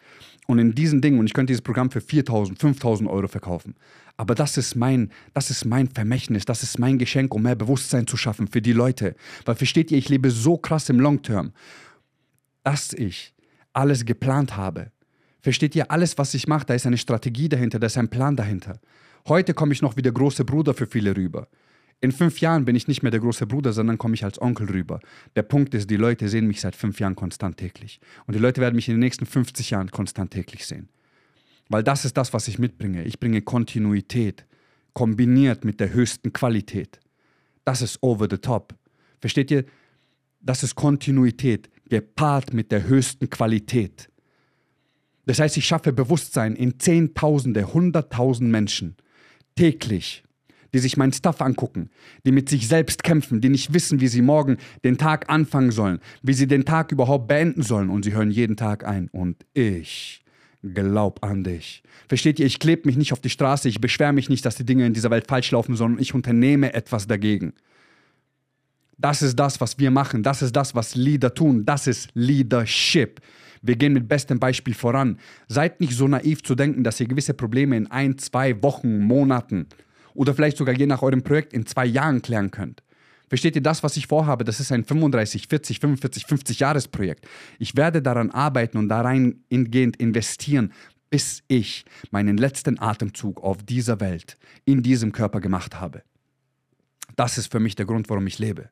Und 0.47 0.59
in 0.59 0.75
diesen 0.75 1.01
Dingen, 1.03 1.19
und 1.19 1.27
ich 1.27 1.35
könnte 1.35 1.51
dieses 1.51 1.63
Programm 1.63 1.91
für 1.91 2.01
4.000, 2.01 2.59
5.000 2.59 3.09
Euro 3.09 3.29
verkaufen. 3.29 3.75
Aber 4.19 4.35
das 4.35 4.57
ist 4.57 4.75
mein, 4.75 5.11
das 5.33 5.49
ist 5.49 5.65
mein 5.65 5.89
Vermächtnis, 5.89 6.45
das 6.45 6.65
ist 6.65 6.79
mein 6.79 6.99
Geschenk, 6.99 7.33
um 7.35 7.43
mehr 7.43 7.55
Bewusstsein 7.55 8.07
zu 8.07 8.17
schaffen 8.17 8.49
für 8.49 8.61
die 8.61 8.73
Leute. 8.73 9.15
Weil 9.45 9.55
versteht 9.55 9.93
ihr, 9.93 9.97
ich 9.97 10.09
lebe 10.09 10.31
so 10.31 10.59
krass 10.59 10.89
im 10.91 10.99
Long 10.99 11.23
Term, 11.23 11.53
dass 12.65 12.93
ich 12.93 13.33
alles 13.73 14.05
geplant 14.05 14.57
habe. 14.57 14.91
Versteht 15.41 15.77
ihr, 15.77 15.93
alles, 15.93 16.19
was 16.19 16.35
ich 16.35 16.49
mache, 16.49 16.67
da 16.67 16.75
ist 16.75 16.85
eine 16.85 16.99
Strategie 16.99 17.49
dahinter, 17.49 17.79
da 17.79 17.87
ist 17.87 17.97
ein 17.97 18.11
Plan 18.11 18.35
dahinter. 18.35 18.81
Heute 19.29 19.55
komme 19.55 19.73
ich 19.73 19.83
noch 19.83 19.97
wie 19.97 20.03
der 20.03 20.13
große 20.13 20.45
Bruder 20.45 20.75
für 20.75 20.89
viele 20.89 21.17
rüber. 21.17 21.47
In 22.01 22.11
fünf 22.11 22.41
Jahren 22.41 22.65
bin 22.65 22.75
ich 22.75 22.89
nicht 22.89 23.03
mehr 23.03 23.13
der 23.13 23.21
große 23.21 23.47
Bruder, 23.47 23.73
sondern 23.73 23.99
komme 23.99 24.15
ich 24.15 24.25
als 24.25 24.43
Onkel 24.43 24.69
rüber. 24.69 25.01
Der 25.37 25.43
Punkt 25.43 25.75
ist, 25.75 25.91
die 25.91 25.97
Leute 25.97 26.29
sehen 26.29 26.49
mich 26.49 26.61
seit 26.61 26.75
fünf 26.75 26.99
Jahren 26.99 27.15
konstant 27.15 27.57
täglich. 27.57 28.01
Und 28.27 28.35
die 28.35 28.41
Leute 28.41 28.61
werden 28.61 28.75
mich 28.75 28.89
in 28.89 28.95
den 28.95 29.01
nächsten 29.01 29.27
50 29.27 29.71
Jahren 29.71 29.91
konstant 29.93 30.33
täglich 30.33 30.67
sehen. 30.67 30.89
Weil 31.69 31.83
das 31.83 32.05
ist 32.05 32.17
das, 32.17 32.33
was 32.33 32.49
ich 32.49 32.59
mitbringe. 32.59 33.05
Ich 33.05 33.21
bringe 33.21 33.43
Kontinuität, 33.43 34.47
kombiniert 34.93 35.65
mit 35.65 35.81
der 35.81 35.93
höchsten 35.93 36.33
Qualität. 36.33 36.99
Das 37.65 37.83
ist 37.83 38.03
over 38.03 38.27
the 38.31 38.39
top. 38.39 38.75
Versteht 39.21 39.51
ihr? 39.51 39.65
Das 40.41 40.63
ist 40.63 40.75
Kontinuität, 40.75 41.69
gepaart 41.89 42.55
mit 42.55 42.73
der 42.73 42.87
höchsten 42.87 43.29
Qualität. 43.29 44.09
Das 45.27 45.41
heißt, 45.41 45.57
ich 45.57 45.67
schaffe 45.67 45.93
Bewusstsein 45.93 46.57
in 46.57 46.79
Zehntausende, 46.79 47.75
Hunderttausend 47.75 48.51
Menschen 48.51 48.97
täglich 49.57 50.23
die 50.75 50.79
sich 50.79 50.97
meinen 50.97 51.13
Stuff 51.13 51.41
angucken, 51.41 51.91
die 52.27 52.33
mit 52.33 52.49
sich 52.49 52.69
selbst 52.69 53.03
kämpfen, 53.03 53.41
die 53.41 53.49
nicht 53.49 53.73
wissen, 53.73 54.01
wie 54.01 54.09
sie 54.09 54.23
morgen 54.23 54.59
den 54.85 54.99
Tag 54.99 55.31
anfangen 55.31 55.71
sollen, 55.71 56.01
wie 56.23 56.35
sie 56.35 56.47
den 56.47 56.65
Tag 56.65 56.93
überhaupt 56.93 57.29
beenden 57.29 57.63
sollen 57.63 57.91
und 57.91 58.05
sie 58.05 58.13
hören 58.13 58.31
jeden 58.31 58.57
Tag 58.57 58.87
ein. 58.87 59.09
Und 59.09 59.45
ich 59.55 60.21
glaub 60.75 61.25
an 61.25 61.45
dich. 61.45 61.83
Versteht 62.09 62.39
ihr, 62.39 62.47
ich 62.47 62.59
klebe 62.59 62.83
mich 62.87 62.97
nicht 62.97 63.13
auf 63.13 63.21
die 63.21 63.31
Straße, 63.31 63.69
ich 63.69 63.81
beschwere 63.81 64.13
mich 64.13 64.29
nicht, 64.29 64.45
dass 64.45 64.57
die 64.57 64.65
Dinge 64.65 64.87
in 64.87 64.95
dieser 64.95 65.11
Welt 65.11 65.27
falsch 65.27 65.51
laufen, 65.51 65.77
sondern 65.77 66.01
ich 66.01 66.15
unternehme 66.15 66.73
etwas 66.73 67.07
dagegen. 67.07 67.53
Das 68.97 69.23
ist 69.23 69.39
das, 69.39 69.61
was 69.61 69.79
wir 69.79 69.91
machen, 69.91 70.23
das 70.23 70.43
ist 70.43 70.57
das, 70.57 70.75
was 70.75 70.95
Leader 70.95 71.33
tun, 71.33 71.65
das 71.65 71.87
ist 71.87 72.11
Leadership. 72.15 73.21
Wir 73.63 73.77
gehen 73.77 73.93
mit 73.93 74.09
bestem 74.09 74.39
Beispiel 74.39 74.75
voran. 74.75 75.19
Seid 75.49 75.81
nicht 75.81 75.93
so 75.93 76.09
naiv 76.09 76.43
zu 76.43 76.55
denken, 76.55 76.85
dass 76.85 77.01
ihr 77.01 77.09
gewisse 77.09 77.35
Probleme 77.35 77.77
in 77.77 77.91
ein, 77.91 78.19
zwei 78.19 78.63
Wochen, 78.63 78.99
Monaten 79.01 79.67
oder 80.15 80.35
vielleicht 80.35 80.57
sogar 80.57 80.77
je 80.77 80.87
nach 80.87 81.03
eurem 81.03 81.23
Projekt 81.23 81.53
in 81.53 81.67
zwei 81.67 81.87
Jahren 81.87 82.23
klären 82.23 82.51
könnt. 82.51 82.83
Versteht 83.29 83.57
ihr 83.57 83.63
das, 83.63 83.83
was 83.83 83.97
ich 83.97 84.07
vorhabe? 84.07 84.45
Das 84.45 84.61
ist 84.61 84.73
ein 84.73 84.85
35, 84.85 85.49
40, 85.49 85.81
45, 85.81 86.27
50 86.27 86.61
Jahresprojekt. 86.61 87.27
Ich 87.59 87.77
werde 87.77 88.03
daran 88.03 88.31
arbeiten 88.31 88.79
und 88.79 88.89
da 88.89 89.03
reingehend 89.03 89.97
investieren, 89.97 90.73
bis 91.11 91.43
ich 91.49 91.85
meinen 92.11 92.37
letzten 92.37 92.79
Atemzug 92.79 93.43
auf 93.43 93.63
dieser 93.63 94.01
Welt, 94.01 94.37
in 94.65 94.83
diesem 94.83 95.13
Körper 95.13 95.41
gemacht 95.41 95.81
habe. 95.81 96.03
Das 97.17 97.39
ist 97.39 97.51
für 97.51 97.61
mich 97.61 97.75
der 97.75 97.87
Grund, 97.87 98.09
warum 98.09 98.27
ich 98.27 98.39
lebe. 98.39 98.71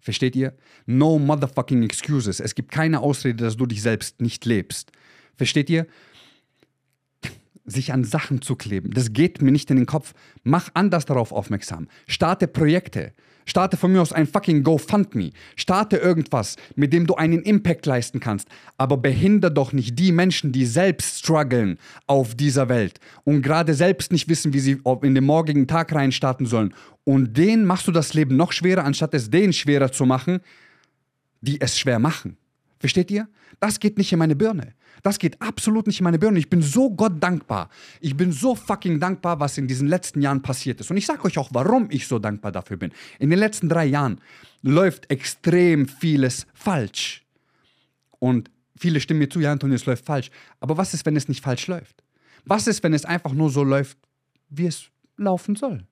Versteht 0.00 0.34
ihr? 0.34 0.54
No 0.86 1.18
motherfucking 1.18 1.82
excuses. 1.82 2.40
Es 2.40 2.54
gibt 2.54 2.72
keine 2.72 3.00
Ausrede, 3.00 3.44
dass 3.44 3.56
du 3.56 3.66
dich 3.66 3.82
selbst 3.82 4.20
nicht 4.20 4.44
lebst. 4.44 4.90
Versteht 5.36 5.70
ihr? 5.70 5.86
sich 7.64 7.92
an 7.92 8.04
Sachen 8.04 8.42
zu 8.42 8.56
kleben. 8.56 8.90
Das 8.92 9.12
geht 9.12 9.40
mir 9.42 9.52
nicht 9.52 9.70
in 9.70 9.76
den 9.76 9.86
Kopf. 9.86 10.14
Mach 10.42 10.70
anders 10.74 11.04
darauf 11.04 11.32
aufmerksam. 11.32 11.88
Starte 12.06 12.48
Projekte. 12.48 13.12
Starte 13.44 13.76
von 13.76 13.92
mir 13.92 14.02
aus 14.02 14.12
ein 14.12 14.26
fucking 14.26 14.62
GoFundMe. 14.62 15.30
Starte 15.56 15.96
irgendwas, 15.96 16.56
mit 16.76 16.92
dem 16.92 17.06
du 17.06 17.14
einen 17.14 17.42
Impact 17.42 17.86
leisten 17.86 18.20
kannst. 18.20 18.48
Aber 18.78 18.96
behinder 18.96 19.50
doch 19.50 19.72
nicht 19.72 19.98
die 19.98 20.12
Menschen, 20.12 20.52
die 20.52 20.66
selbst 20.66 21.20
strugglen 21.20 21.78
auf 22.06 22.34
dieser 22.34 22.68
Welt 22.68 23.00
und 23.24 23.42
gerade 23.42 23.74
selbst 23.74 24.12
nicht 24.12 24.28
wissen, 24.28 24.52
wie 24.52 24.60
sie 24.60 24.80
in 25.02 25.14
den 25.14 25.24
morgigen 25.24 25.66
Tag 25.66 25.92
reinstarten 25.92 26.46
sollen. 26.46 26.74
Und 27.04 27.36
denen 27.36 27.64
machst 27.64 27.88
du 27.88 27.92
das 27.92 28.14
Leben 28.14 28.36
noch 28.36 28.52
schwerer, 28.52 28.84
anstatt 28.84 29.14
es 29.14 29.30
denen 29.30 29.52
schwerer 29.52 29.90
zu 29.90 30.06
machen, 30.06 30.40
die 31.40 31.60
es 31.60 31.78
schwer 31.78 31.98
machen. 31.98 32.36
Versteht 32.82 33.12
ihr? 33.12 33.28
Das 33.60 33.78
geht 33.78 33.96
nicht 33.96 34.12
in 34.12 34.18
meine 34.18 34.34
Birne. 34.34 34.74
Das 35.04 35.20
geht 35.20 35.40
absolut 35.40 35.86
nicht 35.86 36.00
in 36.00 36.04
meine 36.04 36.18
Birne. 36.18 36.40
Ich 36.40 36.50
bin 36.50 36.62
so 36.62 36.90
Gott 36.90 37.22
dankbar. 37.22 37.70
Ich 38.00 38.16
bin 38.16 38.32
so 38.32 38.56
fucking 38.56 38.98
dankbar, 38.98 39.38
was 39.38 39.56
in 39.56 39.68
diesen 39.68 39.86
letzten 39.86 40.20
Jahren 40.20 40.42
passiert 40.42 40.80
ist. 40.80 40.90
Und 40.90 40.96
ich 40.96 41.06
sage 41.06 41.24
euch 41.24 41.38
auch, 41.38 41.50
warum 41.52 41.86
ich 41.92 42.08
so 42.08 42.18
dankbar 42.18 42.50
dafür 42.50 42.76
bin. 42.76 42.90
In 43.20 43.30
den 43.30 43.38
letzten 43.38 43.68
drei 43.68 43.84
Jahren 43.84 44.20
läuft 44.62 45.08
extrem 45.12 45.86
vieles 45.86 46.48
falsch. 46.54 47.24
Und 48.18 48.50
viele 48.76 48.98
stimmen 48.98 49.20
mir 49.20 49.28
zu, 49.28 49.38
ja, 49.38 49.52
Antonio, 49.52 49.76
es 49.76 49.86
läuft 49.86 50.04
falsch. 50.04 50.32
Aber 50.58 50.76
was 50.76 50.92
ist, 50.92 51.06
wenn 51.06 51.14
es 51.14 51.28
nicht 51.28 51.44
falsch 51.44 51.68
läuft? 51.68 52.02
Was 52.44 52.66
ist, 52.66 52.82
wenn 52.82 52.94
es 52.94 53.04
einfach 53.04 53.32
nur 53.32 53.50
so 53.50 53.62
läuft, 53.62 53.96
wie 54.48 54.66
es 54.66 54.90
laufen 55.16 55.54
soll? 55.54 55.86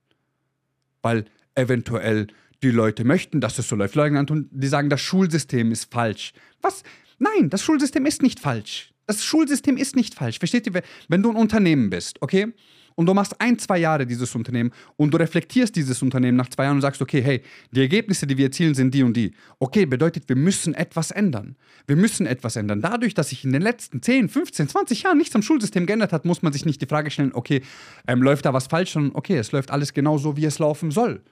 Weil 1.03 1.27
eventuell 1.55 2.27
die 2.63 2.71
Leute 2.71 3.05
möchten, 3.05 3.41
dass 3.41 3.59
es 3.59 3.69
so 3.69 3.77
läuft. 3.77 3.95
Leute, 3.95 4.25
die 4.51 4.67
sagen, 4.67 4.91
das 4.91 5.01
Schulsystem 5.01 5.73
ist 5.73 5.93
falsch. 5.93 6.33
Was? 6.63 6.83
Nein, 7.19 7.51
das 7.51 7.63
Schulsystem 7.63 8.07
ist 8.07 8.23
nicht 8.23 8.41
falsch. 8.41 8.93
Das 9.07 9.25
Schulsystem 9.25 9.77
ist 9.77 9.97
nicht 9.97 10.15
falsch. 10.15 10.39
Versteht 10.39 10.67
ihr? 10.67 10.83
Wenn 11.09 11.23
du 11.23 11.31
ein 11.31 11.37
Unternehmen 11.37 11.91
bist, 11.91 12.23
okay? 12.23 12.53
Und 12.95 13.07
du 13.07 13.15
machst 13.15 13.41
ein, 13.41 13.59
zwei 13.59 13.79
Jahre 13.79 14.07
dieses 14.07 14.35
Unternehmen 14.35 14.73
und 14.97 15.15
du 15.15 15.17
reflektierst 15.17 15.75
dieses 15.75 16.03
Unternehmen 16.03 16.37
nach 16.37 16.51
zwei 16.51 16.65
Jahren 16.65 16.77
und 16.77 16.83
sagst, 16.83 17.01
okay, 17.01 17.23
hey, 17.23 17.43
die 17.71 17.81
Ergebnisse, 17.81 18.27
die 18.27 18.37
wir 18.37 18.47
erzielen, 18.47 18.75
sind 18.75 18.93
die 18.93 19.03
und 19.03 19.17
die. 19.17 19.33
Okay, 19.59 19.87
bedeutet, 19.87 20.29
wir 20.29 20.37
müssen 20.37 20.75
etwas 20.75 21.11
ändern. 21.11 21.57
Wir 21.87 21.97
müssen 21.97 22.27
etwas 22.27 22.57
ändern. 22.57 22.83
Dadurch, 22.83 23.15
dass 23.15 23.31
sich 23.31 23.45
in 23.45 23.53
den 23.53 23.63
letzten 23.63 24.03
10, 24.03 24.29
15, 24.29 24.69
20 24.69 25.03
Jahren 25.05 25.19
nichts 25.19 25.35
am 25.35 25.43
Schulsystem 25.43 25.87
geändert 25.87 26.13
hat, 26.13 26.25
muss 26.25 26.43
man 26.43 26.53
sich 26.53 26.67
nicht 26.67 26.83
die 26.83 26.87
Frage 26.87 27.11
stellen, 27.11 27.33
okay, 27.33 27.63
ähm, 28.07 28.23
läuft 28.23 28.45
da 28.45 28.53
was 28.53 28.67
falsch, 28.67 28.93
sondern 28.93 29.15
okay, 29.15 29.39
es 29.39 29.51
läuft 29.53 29.71
alles 29.71 29.95
genau 29.95 30.19
so, 30.19 30.37
wie 30.37 30.45
es 30.45 30.59
laufen 30.59 30.91
soll. 30.91 31.23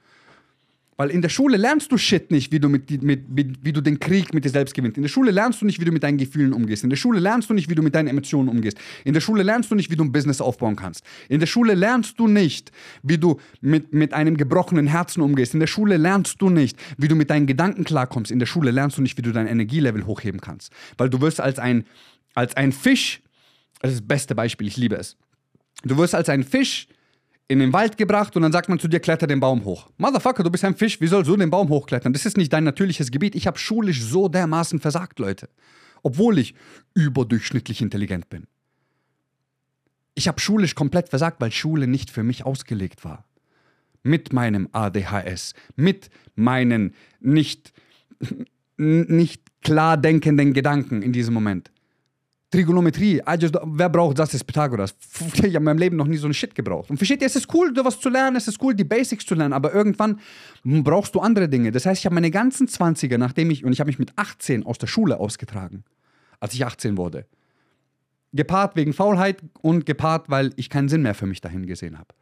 Weil 0.99 1.11
in 1.11 1.21
der 1.21 1.29
Schule 1.29 1.55
lernst 1.55 1.93
du 1.93 1.97
Shit 1.97 2.29
nicht, 2.29 2.51
wie 2.51 2.59
du, 2.59 2.67
mit, 2.67 3.01
mit, 3.01 3.29
mit, 3.29 3.63
wie 3.63 3.71
du 3.71 3.79
den 3.79 4.01
Krieg 4.01 4.33
mit 4.33 4.43
dir 4.43 4.49
selbst 4.49 4.73
gewinnst. 4.73 4.97
In 4.97 5.03
der 5.03 5.09
Schule 5.09 5.31
lernst 5.31 5.61
du 5.61 5.65
nicht, 5.65 5.79
wie 5.79 5.85
du 5.85 5.93
mit 5.93 6.03
deinen 6.03 6.17
Gefühlen 6.17 6.51
umgehst. 6.51 6.83
In 6.83 6.89
der 6.89 6.97
Schule 6.97 7.21
lernst 7.21 7.49
du 7.49 7.53
nicht, 7.53 7.69
wie 7.69 7.75
du 7.75 7.81
mit 7.81 7.95
deinen 7.95 8.09
Emotionen 8.09 8.49
umgehst. 8.49 8.77
In 9.05 9.13
der 9.13 9.21
Schule 9.21 9.43
lernst 9.43 9.71
du 9.71 9.75
nicht, 9.75 9.89
wie 9.89 9.95
du 9.95 10.03
ein 10.03 10.11
Business 10.11 10.41
aufbauen 10.41 10.75
kannst. 10.75 11.05
In 11.29 11.39
der 11.39 11.47
Schule 11.47 11.73
lernst 11.73 12.19
du 12.19 12.27
nicht, 12.27 12.73
wie 13.01 13.17
du 13.17 13.39
mit, 13.61 13.93
mit 13.93 14.13
einem 14.13 14.35
gebrochenen 14.35 14.87
Herzen 14.87 15.21
umgehst. 15.21 15.53
In 15.53 15.61
der 15.61 15.67
Schule 15.67 15.95
lernst 15.95 16.41
du 16.41 16.49
nicht, 16.49 16.77
wie 16.97 17.07
du 17.07 17.15
mit 17.15 17.29
deinen 17.29 17.47
Gedanken 17.47 17.85
klarkommst. 17.85 18.29
In 18.29 18.39
der 18.39 18.45
Schule 18.45 18.71
lernst 18.71 18.97
du 18.97 19.01
nicht, 19.01 19.17
wie 19.17 19.21
du 19.21 19.31
dein 19.31 19.47
Energielevel 19.47 20.05
hochheben 20.05 20.41
kannst. 20.41 20.73
Weil 20.97 21.09
du 21.09 21.21
wirst 21.21 21.39
als 21.39 21.59
ein, 21.59 21.85
als 22.35 22.57
ein 22.57 22.73
Fisch, 22.73 23.21
das 23.79 23.91
ist 23.91 24.01
das 24.01 24.07
beste 24.09 24.35
Beispiel, 24.35 24.67
ich 24.67 24.75
liebe 24.75 24.97
es. 24.97 25.15
Du 25.81 25.95
wirst 25.95 26.13
als 26.13 26.27
ein 26.27 26.43
Fisch 26.43 26.89
in 27.49 27.57
den 27.57 27.73
Wald 27.73 27.97
gebracht 27.97 28.35
und 28.35 28.43
dann 28.43 28.51
sagt 28.51 28.69
man 28.69 28.79
zu 28.79 28.87
dir, 28.87 28.99
kletter 28.99 29.25
den 29.25 29.39
Baum 29.39 29.65
hoch. 29.65 29.89
Motherfucker, 29.97 30.43
du 30.43 30.51
bist 30.51 30.63
ein 30.63 30.75
Fisch, 30.75 31.01
wie 31.01 31.07
sollst 31.07 31.29
du 31.29 31.35
den 31.35 31.49
Baum 31.49 31.69
hochklettern? 31.69 32.13
Das 32.13 32.25
ist 32.25 32.37
nicht 32.37 32.53
dein 32.53 32.63
natürliches 32.63 33.09
Gebiet. 33.09 33.35
Ich 33.35 33.47
habe 33.47 33.57
schulisch 33.57 34.03
so 34.03 34.29
dermaßen 34.29 34.79
versagt, 34.79 35.17
Leute. 35.17 35.49
Obwohl 36.03 36.37
ich 36.37 36.53
überdurchschnittlich 36.93 37.81
intelligent 37.81 38.29
bin. 38.29 38.45
Ich 40.13 40.27
habe 40.27 40.39
schulisch 40.39 40.75
komplett 40.75 41.09
versagt, 41.09 41.41
weil 41.41 41.51
Schule 41.51 41.87
nicht 41.87 42.11
für 42.11 42.21
mich 42.21 42.45
ausgelegt 42.45 43.03
war. 43.03 43.25
Mit 44.03 44.31
meinem 44.31 44.69
ADHS, 44.71 45.55
mit 45.75 46.11
meinen 46.35 46.93
nicht, 47.19 47.73
nicht 48.77 49.41
klar 49.61 49.97
denkenden 49.97 50.53
Gedanken 50.53 51.01
in 51.01 51.13
diesem 51.13 51.33
Moment. 51.33 51.71
Trigonometrie, 52.51 53.21
just, 53.39 53.55
wer 53.63 53.89
braucht 53.89 54.17
das? 54.17 54.33
ist 54.33 54.43
Pythagoras. 54.43 54.95
Ich 55.33 55.43
habe 55.43 55.57
in 55.57 55.63
meinem 55.63 55.77
Leben 55.77 55.97
noch 55.97 56.07
nie 56.07 56.17
so 56.17 56.25
einen 56.25 56.33
Shit 56.33 56.55
gebraucht. 56.55 56.89
Und 56.89 56.97
versteht 56.97 57.21
ihr, 57.21 57.27
es 57.27 57.35
ist 57.35 57.53
cool, 57.53 57.71
was 57.75 57.99
zu 57.99 58.09
lernen, 58.09 58.37
es 58.37 58.47
ist 58.47 58.61
cool, 58.63 58.73
die 58.73 58.83
Basics 58.83 59.25
zu 59.25 59.35
lernen, 59.35 59.53
aber 59.53 59.73
irgendwann 59.73 60.19
brauchst 60.63 61.13
du 61.13 61.19
andere 61.19 61.47
Dinge. 61.47 61.71
Das 61.71 61.85
heißt, 61.85 61.99
ich 61.99 62.05
habe 62.05 62.15
meine 62.15 62.31
ganzen 62.31 62.67
20er, 62.67 63.19
nachdem 63.19 63.51
ich, 63.51 63.63
und 63.63 63.71
ich 63.71 63.79
habe 63.79 63.89
mich 63.89 63.99
mit 63.99 64.13
18 64.15 64.65
aus 64.65 64.79
der 64.79 64.87
Schule 64.87 65.19
ausgetragen, 65.19 65.83
als 66.39 66.55
ich 66.55 66.65
18 66.65 66.97
wurde. 66.97 67.27
Gepaart 68.33 68.75
wegen 68.75 68.93
Faulheit 68.93 69.43
und 69.61 69.85
gepaart, 69.85 70.29
weil 70.29 70.51
ich 70.55 70.69
keinen 70.69 70.89
Sinn 70.89 71.03
mehr 71.03 71.15
für 71.15 71.27
mich 71.27 71.41
dahin 71.41 71.67
gesehen 71.67 71.99
habe. 71.99 72.13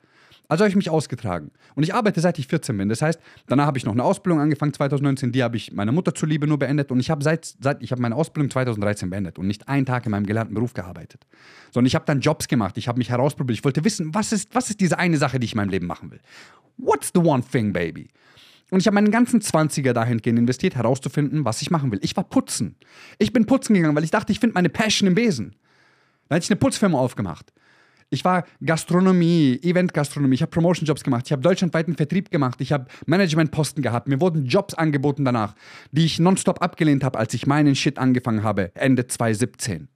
Also 0.50 0.64
habe 0.64 0.70
ich 0.70 0.76
mich 0.76 0.90
ausgetragen. 0.90 1.52
Und 1.76 1.84
ich 1.84 1.94
arbeite 1.94 2.22
seit 2.22 2.40
ich 2.40 2.48
14 2.48 2.78
bin. 2.78 2.88
Das 2.88 3.02
heißt, 3.02 3.20
danach 3.48 3.66
habe 3.66 3.78
ich 3.78 3.86
noch 3.86 3.92
eine 3.92 4.04
Ausbildung 4.04 4.40
angefangen, 4.40 4.74
2019. 4.74 5.34
Die 5.34 5.44
habe 5.44 5.58
ich 5.58 5.74
meiner 5.74 5.92
Mutter 5.92 6.16
zuliebe 6.16 6.48
nur 6.48 6.58
beendet. 6.58 6.90
Und 6.92 7.00
ich 7.02 7.10
habe 7.10 7.22
seit, 7.24 7.56
seit 7.60 7.84
ich 7.84 7.92
habe 7.92 8.02
meine 8.02 8.16
Ausbildung 8.16 8.50
2013 8.50 9.10
beendet 9.10 9.38
und 9.40 9.48
nicht 9.48 9.68
einen 9.68 9.86
Tag 9.86 10.06
in 10.06 10.12
meinem 10.12 10.26
gelernten 10.26 10.54
Beruf 10.54 10.74
gearbeitet. 10.74 11.28
Sondern 11.72 11.88
ich 11.88 11.96
habe 11.96 12.06
dann 12.06 12.22
Jobs 12.22 12.48
gemacht. 12.48 12.78
Ich 12.78 12.88
habe 12.88 12.98
mich 12.98 13.10
herausprobiert. 13.10 13.60
Ich 13.60 13.66
wollte 13.66 13.84
wissen, 13.84 14.14
was 14.14 14.32
ist, 14.32 14.56
was 14.56 14.70
ist 14.70 14.80
diese 14.80 14.98
eine 14.98 15.18
Sache, 15.18 15.38
die 15.40 15.46
ich 15.46 15.54
in 15.54 15.58
meinem 15.58 15.70
Leben 15.70 15.86
machen 15.86 16.12
will. 16.12 16.20
What's 16.78 17.12
the 17.14 17.20
one 17.20 17.44
thing, 17.44 17.74
baby? 17.74 18.08
Und 18.70 18.80
ich 18.80 18.88
habe 18.88 18.96
meinen 18.96 19.12
ganzen 19.12 19.42
20er 19.42 19.94
dahingehend 19.94 20.40
investiert, 20.40 20.76
herauszufinden, 20.76 21.46
was 21.46 21.62
ich 21.62 21.72
machen 21.72 21.92
will. 21.92 22.00
Ich 22.02 22.16
war 22.16 22.24
putzen. 22.24 22.76
Ich 23.18 23.34
bin 23.34 23.46
putzen 23.46 23.74
gegangen, 23.74 23.96
weil 23.96 24.04
ich 24.04 24.12
dachte, 24.12 24.32
ich 24.32 24.40
finde 24.40 24.56
meine 24.56 24.70
Passion 24.70 25.08
im 25.08 25.16
Besen. 25.16 25.56
Dann 26.28 26.38
hatte 26.38 26.44
ich 26.44 26.52
eine 26.52 26.60
Putzfirma 26.60 26.98
aufgemacht. 26.98 27.54
Ich 28.10 28.24
war 28.24 28.46
Gastronomie, 28.64 29.60
Event-Gastronomie, 29.62 30.36
ich 30.36 30.42
habe 30.42 30.50
Promotion-Jobs 30.52 31.04
gemacht, 31.04 31.24
ich 31.26 31.34
habe 31.34 31.42
deutschlandweiten 31.42 31.98
Vertrieb 31.98 32.32
gemacht, 32.32 32.62
ich 32.62 32.72
habe 32.72 32.86
Managementposten 33.06 33.84
gehabt, 33.84 34.08
mir 34.08 34.22
wurden 34.22 34.46
Jobs 34.46 34.74
angeboten 34.74 35.26
danach, 35.26 35.56
die 35.92 36.06
ich 36.06 36.18
nonstop 36.18 36.62
abgelehnt 36.62 37.04
habe, 37.04 37.20
als 37.20 37.34
ich 37.34 37.48
meinen 37.48 37.76
Shit 37.76 37.98
angefangen 37.98 38.44
habe, 38.44 38.72
Ende 38.76 39.08
2017 39.08 39.90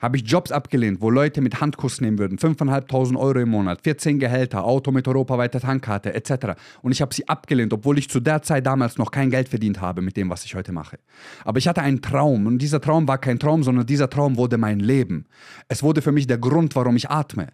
habe 0.00 0.16
ich 0.16 0.24
Jobs 0.24 0.52
abgelehnt, 0.52 1.00
wo 1.00 1.10
Leute 1.10 1.40
mit 1.40 1.60
Handkuss 1.60 2.00
nehmen 2.00 2.18
würden, 2.18 2.38
5.500 2.38 3.16
Euro 3.16 3.38
im 3.38 3.48
Monat, 3.48 3.80
14 3.82 4.18
Gehälter, 4.18 4.64
Auto 4.64 4.90
mit 4.90 5.08
europaweiter 5.08 5.60
Tankkarte 5.60 6.14
etc. 6.14 6.58
Und 6.82 6.92
ich 6.92 7.00
habe 7.00 7.14
sie 7.14 7.28
abgelehnt, 7.28 7.72
obwohl 7.72 7.98
ich 7.98 8.10
zu 8.10 8.20
der 8.20 8.42
Zeit 8.42 8.66
damals 8.66 8.98
noch 8.98 9.10
kein 9.10 9.30
Geld 9.30 9.48
verdient 9.48 9.80
habe 9.80 10.02
mit 10.02 10.16
dem, 10.16 10.30
was 10.30 10.44
ich 10.44 10.54
heute 10.54 10.72
mache. 10.72 10.98
Aber 11.44 11.58
ich 11.58 11.68
hatte 11.68 11.82
einen 11.82 12.02
Traum 12.02 12.46
und 12.46 12.58
dieser 12.58 12.80
Traum 12.80 13.08
war 13.08 13.18
kein 13.18 13.38
Traum, 13.38 13.62
sondern 13.62 13.86
dieser 13.86 14.10
Traum 14.10 14.36
wurde 14.36 14.58
mein 14.58 14.80
Leben. 14.80 15.26
Es 15.68 15.82
wurde 15.82 16.02
für 16.02 16.12
mich 16.12 16.26
der 16.26 16.38
Grund, 16.38 16.76
warum 16.76 16.96
ich 16.96 17.10
atme. 17.10 17.48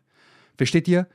Versteht 0.56 0.88
ihr? 0.88 1.06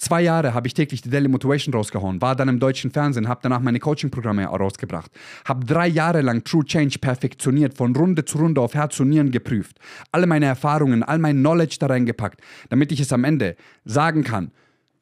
Zwei 0.00 0.22
Jahre 0.22 0.54
habe 0.54 0.66
ich 0.66 0.72
täglich 0.72 1.02
die 1.02 1.10
Daily 1.10 1.28
Motivation 1.28 1.74
rausgehauen, 1.74 2.22
war 2.22 2.34
dann 2.34 2.48
im 2.48 2.58
deutschen 2.58 2.90
Fernsehen, 2.90 3.28
habe 3.28 3.40
danach 3.42 3.60
meine 3.60 3.78
Coaching-Programme 3.78 4.46
rausgebracht, 4.46 5.10
habe 5.44 5.66
drei 5.66 5.88
Jahre 5.88 6.22
lang 6.22 6.42
True 6.42 6.64
Change 6.64 6.98
perfektioniert, 6.98 7.76
von 7.76 7.94
Runde 7.94 8.24
zu 8.24 8.38
Runde 8.38 8.62
auf 8.62 8.72
Herz 8.72 8.98
und 8.98 9.10
Nieren 9.10 9.30
geprüft, 9.30 9.78
alle 10.10 10.26
meine 10.26 10.46
Erfahrungen, 10.46 11.02
all 11.02 11.18
mein 11.18 11.36
Knowledge 11.36 11.76
da 11.80 11.86
reingepackt, 11.88 12.40
damit 12.70 12.92
ich 12.92 13.00
es 13.00 13.12
am 13.12 13.24
Ende 13.24 13.56
sagen 13.84 14.24
kann 14.24 14.52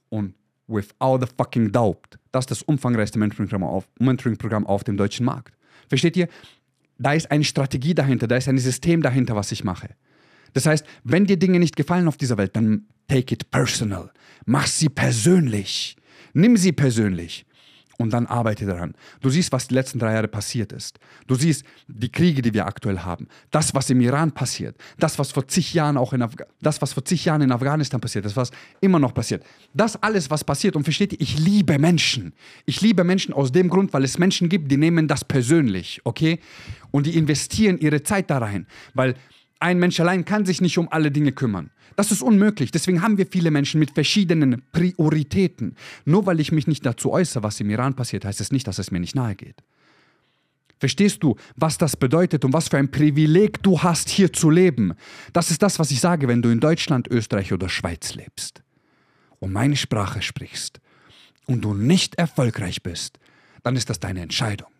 und 0.09 0.35
without 0.67 1.21
the 1.21 1.33
fucking 1.37 1.71
doubt, 1.71 2.19
das 2.33 2.43
ist 2.43 2.51
das 2.51 2.63
umfangreichste 2.65 3.21
Mentoring-Programm 3.21 3.63
auf, 3.63 3.89
Mentoring 4.01 4.37
auf 4.65 4.83
dem 4.83 4.97
deutschen 4.97 5.25
Markt. 5.25 5.55
Versteht 5.89 6.17
ihr? 6.17 6.27
Da 6.99 7.13
ist 7.13 7.31
eine 7.31 7.45
Strategie 7.45 7.95
dahinter, 7.95 8.27
da 8.27 8.37
ist 8.37 8.49
ein 8.49 8.59
System 8.59 9.01
dahinter, 9.01 9.37
was 9.37 9.53
ich 9.53 9.63
mache. 9.63 9.91
Das 10.55 10.67
heißt, 10.67 10.85
wenn 11.05 11.25
dir 11.25 11.37
Dinge 11.37 11.61
nicht 11.61 11.77
gefallen 11.77 12.09
auf 12.09 12.17
dieser 12.17 12.37
Welt, 12.37 12.57
dann 12.57 12.89
take 13.09 13.35
it 13.35 13.51
personal. 13.51 14.11
Mach 14.47 14.67
sie 14.67 14.89
persönlich. 14.89 15.97
Nimm 16.33 16.57
sie 16.57 16.73
persönlich. 16.73 17.45
Und 18.01 18.13
dann 18.13 18.27
arbeite 18.27 18.65
daran. 18.65 18.95
Du 19.21 19.29
siehst, 19.29 19.51
was 19.51 19.67
die 19.67 19.75
letzten 19.75 19.99
drei 19.99 20.15
Jahre 20.15 20.29
passiert 20.29 20.71
ist. 20.71 21.01
Du 21.27 21.35
siehst 21.35 21.65
die 21.89 22.13
Kriege, 22.13 22.43
die 22.43 22.55
wir 22.55 22.65
aktuell 22.65 23.01
haben. 23.01 23.27
Das, 23.51 23.75
was 23.75 23.91
im 23.91 24.01
Iran 24.01 24.31
passiert. 24.31 24.77
Das, 25.01 25.19
was 25.19 25.33
vor 25.33 25.49
zig 25.49 25.75
Jahren 25.75 25.97
auch 25.97 26.13
in, 26.13 26.23
Afga 26.23 26.47
das, 26.61 26.81
was 26.81 26.93
vor 26.93 27.05
zig 27.05 27.25
Jahren 27.25 27.43
in 27.43 27.51
Afghanistan 27.51 28.01
passiert. 28.01 28.25
Das, 28.25 28.37
was 28.37 28.53
immer 28.81 29.01
noch 29.01 29.13
passiert. 29.13 29.45
Das 29.75 30.01
alles, 30.01 30.31
was 30.31 30.45
passiert. 30.45 30.77
Und 30.77 30.85
versteht 30.85 31.13
ihr, 31.13 31.21
ich 31.21 31.41
liebe 31.41 31.77
Menschen. 31.81 32.35
Ich 32.67 32.81
liebe 32.81 33.03
Menschen 33.03 33.35
aus 33.35 33.51
dem 33.51 33.69
Grund, 33.69 33.93
weil 33.93 34.05
es 34.05 34.17
Menschen 34.17 34.49
gibt, 34.49 34.71
die 34.71 34.77
nehmen 34.77 35.09
das 35.09 35.25
persönlich. 35.25 36.01
Okay? 36.05 36.39
Und 36.93 37.07
die 37.07 37.17
investieren 37.17 37.79
ihre 37.79 38.05
Zeit 38.05 38.31
da 38.31 38.39
rein. 38.39 38.69
Weil 38.95 39.17
ein 39.59 39.81
Mensch 39.81 39.99
allein 39.99 40.25
kann 40.25 40.47
sich 40.47 40.61
nicht 40.61 40.79
um 40.79 40.89
alle 40.93 41.11
Dinge 41.11 41.33
kümmern. 41.33 41.71
Das 41.99 42.13
ist 42.13 42.23
unmöglich. 42.23 42.71
Deswegen 42.71 43.03
haben 43.03 43.19
wir 43.19 43.27
viele 43.27 43.51
Menschen 43.51 43.81
mit 43.81 43.91
verschiedenen 43.91 44.63
Prioritäten. 44.71 45.75
Nur 46.05 46.27
weil 46.27 46.39
ich 46.39 46.53
mich 46.53 46.69
nicht 46.69 46.87
dazu 46.87 47.11
äußere, 47.11 47.43
was 47.43 47.59
im 47.59 47.71
Iran 47.71 47.95
passiert, 47.95 48.25
heißt 48.25 48.41
es 48.41 48.53
nicht, 48.53 48.69
dass 48.69 48.79
es 48.79 48.93
mir 48.93 49.01
nicht 49.01 49.17
nahe 49.17 49.35
geht. 49.35 49.57
Verstehst 50.79 51.25
du, 51.25 51.35
was 51.57 51.77
das 51.77 51.97
bedeutet 51.97 52.45
und 52.45 52.53
was 52.53 52.69
für 52.69 52.77
ein 52.77 52.93
Privileg 52.93 53.65
du 53.65 53.83
hast, 53.83 54.11
hier 54.11 54.33
zu 54.33 54.49
leben? 54.49 54.95
Das 55.33 55.51
ist 55.51 55.61
das, 55.61 55.81
was 55.81 55.91
ich 55.91 55.99
sage, 55.99 56.29
wenn 56.29 56.41
du 56.41 56.51
in 56.51 56.61
Deutschland, 56.61 57.09
Österreich 57.09 57.53
oder 57.53 57.69
Schweiz 57.69 58.15
lebst 58.15 58.63
und 59.41 59.53
meine 59.53 59.75
Sprache 59.75 60.23
sprichst 60.23 60.79
und 61.47 61.63
du 61.63 61.75
nicht 61.75 62.15
erfolgreich 62.15 62.85
bist, 62.85 63.19
dann 63.65 63.75
ist 63.75 63.91
das 63.91 63.99
deine 63.99 64.21
Entscheidung. 64.21 64.71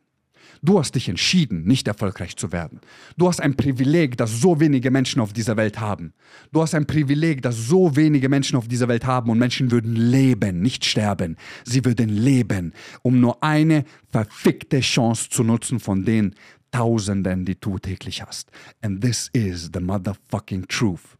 Du 0.63 0.79
hast 0.79 0.95
dich 0.95 1.09
entschieden, 1.09 1.65
nicht 1.65 1.87
erfolgreich 1.89 2.37
zu 2.37 2.53
werden. 2.53 2.81
Du 3.17 3.29
hast 3.29 3.41
ein 3.41 3.57
Privileg, 3.57 4.17
das 4.17 4.41
so 4.41 4.61
wenige 4.61 4.91
Menschen 4.91 5.21
auf 5.21 5.33
dieser 5.33 5.57
Welt 5.57 5.79
haben. 5.79 6.13
Du 6.53 6.63
hast 6.63 6.75
ein 6.75 6.87
Privileg, 6.87 7.43
das 7.43 7.57
so 7.57 7.95
wenige 7.97 8.29
Menschen 8.29 8.57
auf 8.57 8.69
dieser 8.69 8.89
Welt 8.89 9.07
haben 9.07 9.31
und 9.31 9.39
Menschen 9.39 9.71
würden 9.71 9.95
leben, 9.95 10.61
nicht 10.61 10.85
sterben. 10.85 11.37
Sie 11.65 11.85
würden 11.85 12.09
leben, 12.09 12.73
um 13.03 13.21
nur 13.21 13.43
eine 13.43 13.85
verfickte 14.11 14.81
Chance 14.81 15.29
zu 15.31 15.45
nutzen 15.45 15.81
von 15.81 16.05
den 16.05 16.35
Tausenden, 16.71 17.45
die 17.45 17.59
du 17.59 17.79
täglich 17.79 18.23
hast. 18.23 18.51
And 18.83 19.01
this 19.01 19.31
is 19.33 19.71
the 19.73 19.81
motherfucking 19.81 20.69
truth. 20.69 21.17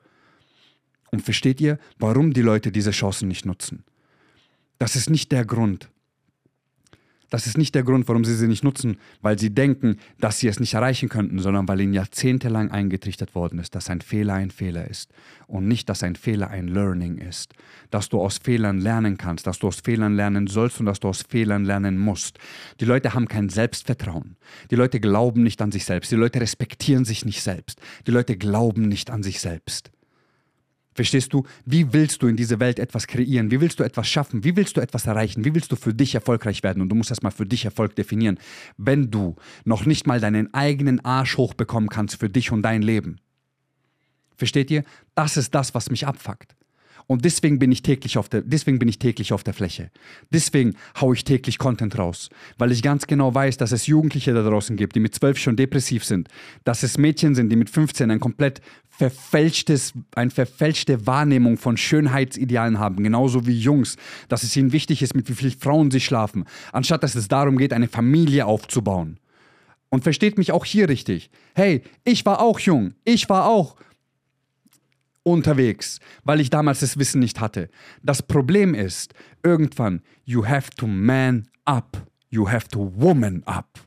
Und 1.11 1.23
versteht 1.23 1.61
ihr, 1.61 1.79
warum 1.99 2.35
die 2.35 2.43
Leute 2.43 2.71
diese 2.71 2.91
Chancen 2.91 3.29
nicht 3.29 3.47
nutzen? 3.47 3.85
Das 4.79 4.95
ist 4.95 5.11
nicht 5.11 5.33
der 5.33 5.45
Grund. 5.45 5.89
Das 7.31 7.47
ist 7.47 7.59
nicht 7.59 7.75
der 7.75 7.83
Grund, 7.83 8.09
warum 8.09 8.25
sie 8.25 8.35
sie 8.35 8.49
nicht 8.49 8.65
nutzen, 8.65 8.97
weil 9.21 9.39
sie 9.39 9.51
denken, 9.51 9.99
dass 10.19 10.39
sie 10.39 10.49
es 10.49 10.61
nicht 10.61 10.75
erreichen 10.75 11.09
könnten, 11.09 11.39
sondern 11.39 11.69
weil 11.69 11.81
ihnen 11.81 11.93
jahrzehntelang 11.93 12.71
eingetrichtert 12.71 13.35
worden 13.35 13.59
ist, 13.59 13.75
dass 13.75 13.91
ein 13.91 14.01
Fehler 14.01 14.35
ein 14.35 14.51
Fehler 14.51 14.89
ist 14.89 15.11
und 15.47 15.69
nicht, 15.69 15.89
dass 15.89 16.03
ein 16.03 16.17
Fehler 16.17 16.49
ein 16.49 16.69
Learning 16.69 17.19
ist. 17.19 17.53
Dass 17.91 18.09
du 18.09 18.21
aus 18.21 18.39
Fehlern 18.39 18.79
lernen 18.79 19.19
kannst, 19.19 19.47
dass 19.47 19.59
du 19.59 19.69
aus 19.69 19.81
Fehlern 19.81 20.15
lernen 20.15 20.47
sollst 20.47 20.81
und 20.81 20.87
dass 20.87 21.01
du 21.01 21.09
aus 21.09 21.23
Fehlern 21.29 21.65
lernen 21.65 21.99
musst. 21.99 22.39
Die 22.81 22.87
Leute 22.87 23.13
haben 23.13 23.29
kein 23.29 23.49
Selbstvertrauen. 23.49 24.37
Die 24.71 24.77
Leute 24.77 24.99
glauben 25.01 25.43
nicht 25.43 25.61
an 25.61 25.71
sich 25.71 25.85
selbst. 25.85 26.11
Die 26.11 26.17
Leute 26.17 26.41
respektieren 26.41 27.05
sich 27.05 27.25
nicht 27.25 27.43
selbst. 27.43 27.81
Die 28.07 28.11
Leute 28.11 28.37
glauben 28.37 28.89
nicht 28.89 29.11
an 29.11 29.23
sich 29.23 29.41
selbst. 29.41 29.91
Verstehst 30.99 31.33
du? 31.33 31.45
Wie 31.65 31.93
willst 31.93 32.23
du 32.23 32.27
in 32.27 32.35
dieser 32.35 32.59
Welt 32.59 32.81
etwas 32.81 33.07
kreieren? 33.07 33.53
Wie 33.53 33.61
willst 33.61 33.79
du 33.79 33.85
etwas 33.85 34.09
schaffen? 34.09 34.43
Wie 34.43 34.57
willst 34.57 34.77
du 34.77 34.81
etwas 34.81 35.07
erreichen? 35.07 35.45
Wie 35.45 35.55
willst 35.55 35.71
du 35.71 35.77
für 35.77 35.95
dich 35.95 36.17
erfolgreich 36.17 36.65
werden? 36.65 36.83
Und 36.83 36.89
du 36.89 36.97
musst 36.97 37.11
erstmal 37.11 37.31
für 37.31 37.47
dich 37.47 37.65
Erfolg 37.65 37.95
definieren, 37.95 38.37
wenn 38.79 39.09
du 39.09 39.37
noch 39.65 39.87
nicht 39.87 40.09
mal 40.09 40.19
deinen 40.19 40.53
eigenen 40.55 40.99
Arsch 41.05 41.37
hochbekommen 41.37 41.89
kannst 41.89 42.19
für 42.19 42.29
dich 42.29 42.51
und 42.51 42.63
dein 42.63 42.83
Leben. 42.83 43.21
Versteht 44.35 44.73
ihr? 44.73 44.83
Das 45.15 45.37
ist 45.37 45.55
das, 45.55 45.73
was 45.73 45.89
mich 45.89 46.05
abfuckt. 46.05 46.57
Und 47.11 47.25
deswegen 47.25 47.59
bin 47.59 47.73
ich 47.73 47.81
täglich 47.81 48.19
auf 48.19 48.29
der, 48.29 48.43
deswegen 48.43 48.79
bin 48.79 48.87
ich 48.87 48.99
täglich 48.99 49.33
auf 49.33 49.43
der 49.43 49.55
Fläche. 49.55 49.91
Deswegen 50.31 50.77
haue 51.01 51.15
ich 51.17 51.25
täglich 51.25 51.59
Content 51.59 51.99
raus. 51.99 52.29
Weil 52.59 52.71
ich 52.71 52.83
ganz 52.83 53.07
genau 53.07 53.35
weiß, 53.35 53.57
dass 53.57 53.73
es 53.73 53.87
Jugendliche 53.87 54.35
da 54.35 54.43
draußen 54.43 54.77
gibt, 54.77 54.95
die 54.95 55.01
mit 55.01 55.15
12 55.15 55.39
schon 55.39 55.57
depressiv 55.57 56.05
sind. 56.05 56.29
Dass 56.65 56.83
es 56.83 56.99
Mädchen 56.99 57.35
sind, 57.35 57.49
die 57.49 57.57
mit 57.57 57.71
15 57.71 58.11
ein 58.11 58.21
komplett 58.21 58.61
verfälschtes, 58.91 59.95
eine 60.15 60.31
verfälschte 60.31 61.07
Wahrnehmung 61.07 61.57
von 61.57 61.79
Schönheitsidealen 61.79 62.79
haben. 62.79 63.03
Genauso 63.03 63.47
wie 63.47 63.59
Jungs. 63.59 63.97
Dass 64.29 64.43
es 64.43 64.55
ihnen 64.55 64.73
wichtig 64.73 65.01
ist, 65.01 65.15
mit 65.15 65.31
wie 65.31 65.35
vielen 65.35 65.59
Frauen 65.59 65.91
sie 65.91 66.01
schlafen. 66.01 66.45
Anstatt 66.73 67.03
dass 67.03 67.15
es 67.15 67.27
darum 67.27 67.57
geht, 67.57 67.73
eine 67.73 67.89
Familie 67.89 68.45
aufzubauen. 68.45 69.19
Und 69.89 70.03
versteht 70.03 70.37
mich 70.37 70.53
auch 70.53 70.67
hier 70.67 70.91
richtig. 70.91 71.31
Hey, 71.55 71.83
ich 72.05 72.27
war 72.27 72.43
auch 72.43 72.61
jung. 72.61 72.93
Ich 73.05 73.31
war 73.31 73.47
auch 73.47 73.77
unterwegs, 75.33 76.01
weil 76.25 76.41
ich 76.41 76.51
damals 76.51 76.81
das 76.81 76.99
Wissen 76.99 77.21
nicht 77.21 77.41
hatte. 77.41 77.69
Das 78.03 78.23
Problem 78.23 78.75
ist, 78.75 79.15
irgendwann, 79.43 80.03
you 80.25 80.47
have 80.47 80.71
to 80.77 80.87
man 80.87 81.49
up. 81.65 82.07
You 82.31 82.49
have 82.49 82.69
to 82.69 82.93
woman 82.95 83.43
up. 83.45 83.81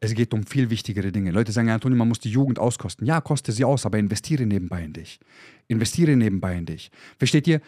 Es 0.00 0.14
geht 0.14 0.32
um 0.32 0.44
viel 0.44 0.70
wichtigere 0.70 1.10
Dinge. 1.10 1.32
Leute 1.32 1.50
sagen, 1.50 1.70
Antonio, 1.70 1.98
man 1.98 2.08
muss 2.08 2.20
die 2.20 2.30
Jugend 2.30 2.58
auskosten. 2.58 3.06
Ja, 3.06 3.20
koste 3.20 3.50
sie 3.50 3.64
aus, 3.64 3.84
aber 3.84 3.98
investiere 3.98 4.46
nebenbei 4.46 4.84
in 4.84 4.92
dich. 4.92 5.18
Investiere 5.66 6.14
nebenbei 6.16 6.56
in 6.56 6.66
dich. 6.66 6.90
Versteht 7.18 7.48
ihr? 7.48 7.60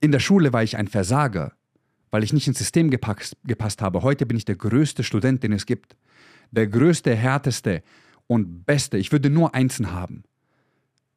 In 0.00 0.12
der 0.12 0.20
Schule 0.20 0.52
war 0.52 0.62
ich 0.62 0.76
ein 0.76 0.86
Versager, 0.86 1.54
weil 2.10 2.22
ich 2.22 2.32
nicht 2.32 2.46
ins 2.46 2.58
System 2.58 2.90
gepasst, 2.90 3.36
gepasst 3.44 3.80
habe. 3.80 4.02
Heute 4.02 4.26
bin 4.26 4.36
ich 4.36 4.44
der 4.44 4.56
größte 4.56 5.02
Student, 5.02 5.42
den 5.42 5.52
es 5.52 5.66
gibt. 5.66 5.96
Der 6.50 6.66
größte, 6.66 7.14
härteste 7.14 7.82
und 8.26 8.64
beste. 8.66 8.98
Ich 8.98 9.10
würde 9.10 9.30
nur 9.30 9.54
Einsen 9.54 9.92
haben. 9.92 10.24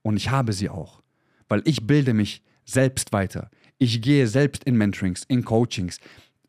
Und 0.04 0.18
ich 0.18 0.30
habe 0.32 0.54
sie 0.54 0.70
auch, 0.70 1.02
weil 1.48 1.62
ich 1.66 1.88
bilde 1.88 2.14
mich 2.14 2.42
selbst 2.66 3.14
weiter. 3.14 3.50
Ich 3.78 4.02
gehe 4.02 4.28
selbst 4.28 4.64
in 4.64 4.78
Mentorings, 4.78 5.24
in 5.28 5.44
Coachings. 5.44 5.98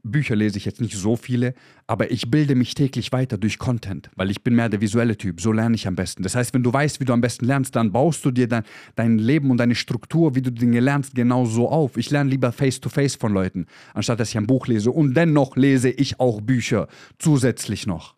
Bücher 0.04 0.34
lese 0.34 0.58
ich 0.58 0.64
jetzt 0.64 0.80
nicht 0.80 0.96
so 0.96 1.14
viele, 1.14 1.54
aber 1.86 2.10
ich 2.10 2.28
bilde 2.28 2.56
mich 2.56 2.74
täglich 2.74 3.12
weiter 3.12 3.38
durch 3.38 3.58
Content, 3.58 4.10
weil 4.16 4.30
ich 4.30 4.42
bin 4.42 4.56
mehr 4.56 4.68
der 4.68 4.80
visuelle 4.80 5.16
Typ. 5.16 5.40
So 5.40 5.52
lerne 5.52 5.76
ich 5.76 5.86
am 5.86 5.94
besten. 5.94 6.24
Das 6.24 6.34
heißt, 6.34 6.52
wenn 6.54 6.64
du 6.64 6.72
weißt, 6.72 6.98
wie 6.98 7.04
du 7.04 7.12
am 7.12 7.20
besten 7.20 7.44
lernst, 7.44 7.76
dann 7.76 7.92
baust 7.92 8.24
du 8.24 8.32
dir 8.32 8.48
dein, 8.48 8.64
dein 8.96 9.18
Leben 9.18 9.50
und 9.50 9.58
deine 9.58 9.76
Struktur, 9.76 10.34
wie 10.34 10.42
du 10.42 10.50
Dinge 10.50 10.80
lernst, 10.80 11.14
genau 11.14 11.44
so 11.44 11.68
auf. 11.68 11.96
Ich 11.96 12.10
lerne 12.10 12.30
lieber 12.30 12.50
face-to-face 12.50 13.14
-face 13.14 13.20
von 13.20 13.32
Leuten, 13.32 13.66
anstatt 13.94 14.18
dass 14.18 14.30
ich 14.30 14.36
ein 14.36 14.48
Buch 14.48 14.66
lese. 14.66 14.90
Und 14.90 15.14
dennoch 15.14 15.56
lese 15.56 15.90
ich 15.90 16.18
auch 16.18 16.40
Bücher 16.40 16.88
zusätzlich 17.18 17.86
noch 17.86 18.16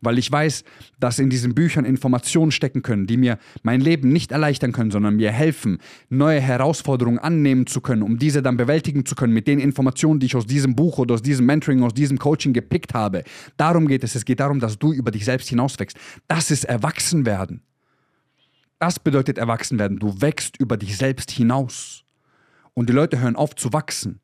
weil 0.00 0.18
ich 0.18 0.30
weiß, 0.30 0.64
dass 0.98 1.18
in 1.18 1.30
diesen 1.30 1.54
Büchern 1.54 1.84
Informationen 1.84 2.52
stecken 2.52 2.82
können, 2.82 3.06
die 3.06 3.16
mir 3.16 3.38
mein 3.62 3.80
Leben 3.80 4.08
nicht 4.10 4.32
erleichtern 4.32 4.72
können, 4.72 4.90
sondern 4.90 5.16
mir 5.16 5.30
helfen, 5.30 5.78
neue 6.08 6.40
Herausforderungen 6.40 7.18
annehmen 7.18 7.66
zu 7.66 7.80
können, 7.80 8.02
um 8.02 8.18
diese 8.18 8.42
dann 8.42 8.56
bewältigen 8.56 9.04
zu 9.04 9.14
können 9.14 9.32
mit 9.32 9.46
den 9.46 9.60
Informationen, 9.60 10.20
die 10.20 10.26
ich 10.26 10.36
aus 10.36 10.46
diesem 10.46 10.74
Buch 10.74 10.98
oder 10.98 11.14
aus 11.14 11.22
diesem 11.22 11.46
Mentoring, 11.46 11.82
aus 11.82 11.94
diesem 11.94 12.18
Coaching 12.18 12.52
gepickt 12.52 12.94
habe. 12.94 13.24
Darum 13.56 13.86
geht 13.86 14.04
es. 14.04 14.14
Es 14.14 14.24
geht 14.24 14.40
darum, 14.40 14.60
dass 14.60 14.78
du 14.78 14.92
über 14.92 15.10
dich 15.10 15.24
selbst 15.24 15.48
hinauswächst. 15.48 15.96
Das 16.28 16.50
ist 16.50 16.64
Erwachsenwerden. 16.64 17.62
Das 18.78 18.98
bedeutet 18.98 19.36
Erwachsenwerden. 19.36 19.98
Du 19.98 20.20
wächst 20.22 20.56
über 20.58 20.76
dich 20.76 20.96
selbst 20.96 21.30
hinaus. 21.30 22.04
Und 22.72 22.88
die 22.88 22.94
Leute 22.94 23.20
hören 23.20 23.36
auf 23.36 23.54
zu 23.54 23.72
wachsen 23.72 24.20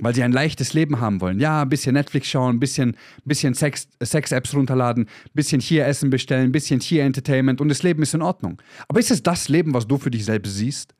weil 0.00 0.14
sie 0.14 0.22
ein 0.22 0.32
leichtes 0.32 0.74
Leben 0.74 1.00
haben 1.00 1.20
wollen. 1.20 1.38
Ja, 1.38 1.62
ein 1.62 1.68
bisschen 1.68 1.94
Netflix 1.94 2.28
schauen, 2.28 2.56
ein 2.56 2.60
bisschen, 2.60 2.96
bisschen 3.24 3.54
Sex, 3.54 3.88
Sex-Apps 4.02 4.54
runterladen, 4.54 5.04
ein 5.04 5.30
bisschen 5.34 5.60
hier 5.60 5.86
Essen 5.86 6.10
bestellen, 6.10 6.48
ein 6.48 6.52
bisschen 6.52 6.80
hier 6.80 7.04
Entertainment 7.04 7.60
und 7.60 7.68
das 7.68 7.82
Leben 7.82 8.02
ist 8.02 8.14
in 8.14 8.22
Ordnung. 8.22 8.60
Aber 8.88 9.00
ist 9.00 9.10
es 9.10 9.22
das 9.22 9.48
Leben, 9.48 9.72
was 9.74 9.86
du 9.86 9.98
für 9.98 10.10
dich 10.10 10.24
selbst 10.24 10.56
siehst? 10.56 10.94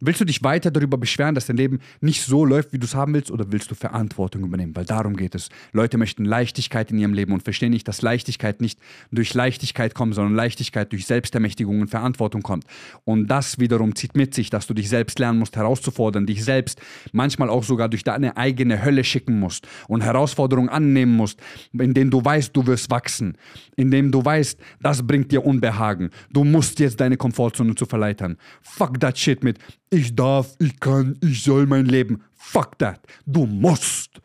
Willst 0.00 0.20
du 0.20 0.24
dich 0.24 0.44
weiter 0.44 0.70
darüber 0.70 0.96
beschweren, 0.96 1.34
dass 1.34 1.46
dein 1.46 1.56
Leben 1.56 1.80
nicht 2.00 2.22
so 2.22 2.44
läuft, 2.44 2.72
wie 2.72 2.78
du 2.78 2.84
es 2.84 2.94
haben 2.94 3.14
willst, 3.14 3.32
oder 3.32 3.50
willst 3.50 3.68
du 3.72 3.74
Verantwortung 3.74 4.44
übernehmen? 4.44 4.76
Weil 4.76 4.84
darum 4.84 5.16
geht 5.16 5.34
es. 5.34 5.48
Leute 5.72 5.98
möchten 5.98 6.24
Leichtigkeit 6.24 6.92
in 6.92 6.98
ihrem 6.98 7.14
Leben 7.14 7.32
und 7.32 7.42
verstehen 7.42 7.70
nicht, 7.70 7.88
dass 7.88 8.00
Leichtigkeit 8.00 8.60
nicht 8.60 8.78
durch 9.10 9.34
Leichtigkeit 9.34 9.96
kommt, 9.96 10.14
sondern 10.14 10.36
Leichtigkeit 10.36 10.92
durch 10.92 11.04
Selbstermächtigung 11.04 11.80
und 11.80 11.88
Verantwortung 11.88 12.42
kommt. 12.42 12.64
Und 13.02 13.26
das 13.26 13.58
wiederum 13.58 13.96
zieht 13.96 14.16
mit 14.16 14.34
sich, 14.34 14.50
dass 14.50 14.68
du 14.68 14.74
dich 14.74 14.88
selbst 14.88 15.18
lernen 15.18 15.40
musst, 15.40 15.56
herauszufordern, 15.56 16.26
dich 16.26 16.44
selbst 16.44 16.80
manchmal 17.10 17.50
auch 17.50 17.64
sogar 17.64 17.88
durch 17.88 18.04
deine 18.04 18.36
eigene 18.36 18.84
Hölle 18.84 19.02
schicken 19.02 19.40
musst 19.40 19.66
und 19.88 20.04
Herausforderungen 20.04 20.68
annehmen 20.68 21.16
musst, 21.16 21.40
in 21.72 21.92
denen 21.92 22.12
du 22.12 22.24
weißt, 22.24 22.56
du 22.56 22.64
wirst 22.68 22.88
wachsen, 22.92 23.36
in 23.74 23.90
dem 23.90 24.12
du 24.12 24.24
weißt, 24.24 24.60
das 24.80 25.04
bringt 25.04 25.32
dir 25.32 25.44
Unbehagen. 25.44 26.10
Du 26.32 26.44
musst 26.44 26.78
jetzt 26.78 27.00
deine 27.00 27.16
Komfortzone 27.16 27.74
zu 27.74 27.84
verleitern. 27.84 28.36
Fuck 28.62 29.00
that 29.00 29.18
shit 29.18 29.42
mit 29.42 29.58
ich 29.90 30.14
darf, 30.14 30.54
ich 30.58 30.78
kann, 30.80 31.18
ich 31.22 31.42
soll 31.42 31.66
mein 31.66 31.86
Leben. 31.86 32.22
Fuck 32.34 32.78
that. 32.78 33.00
Du 33.26 33.46
musst. 33.46 34.20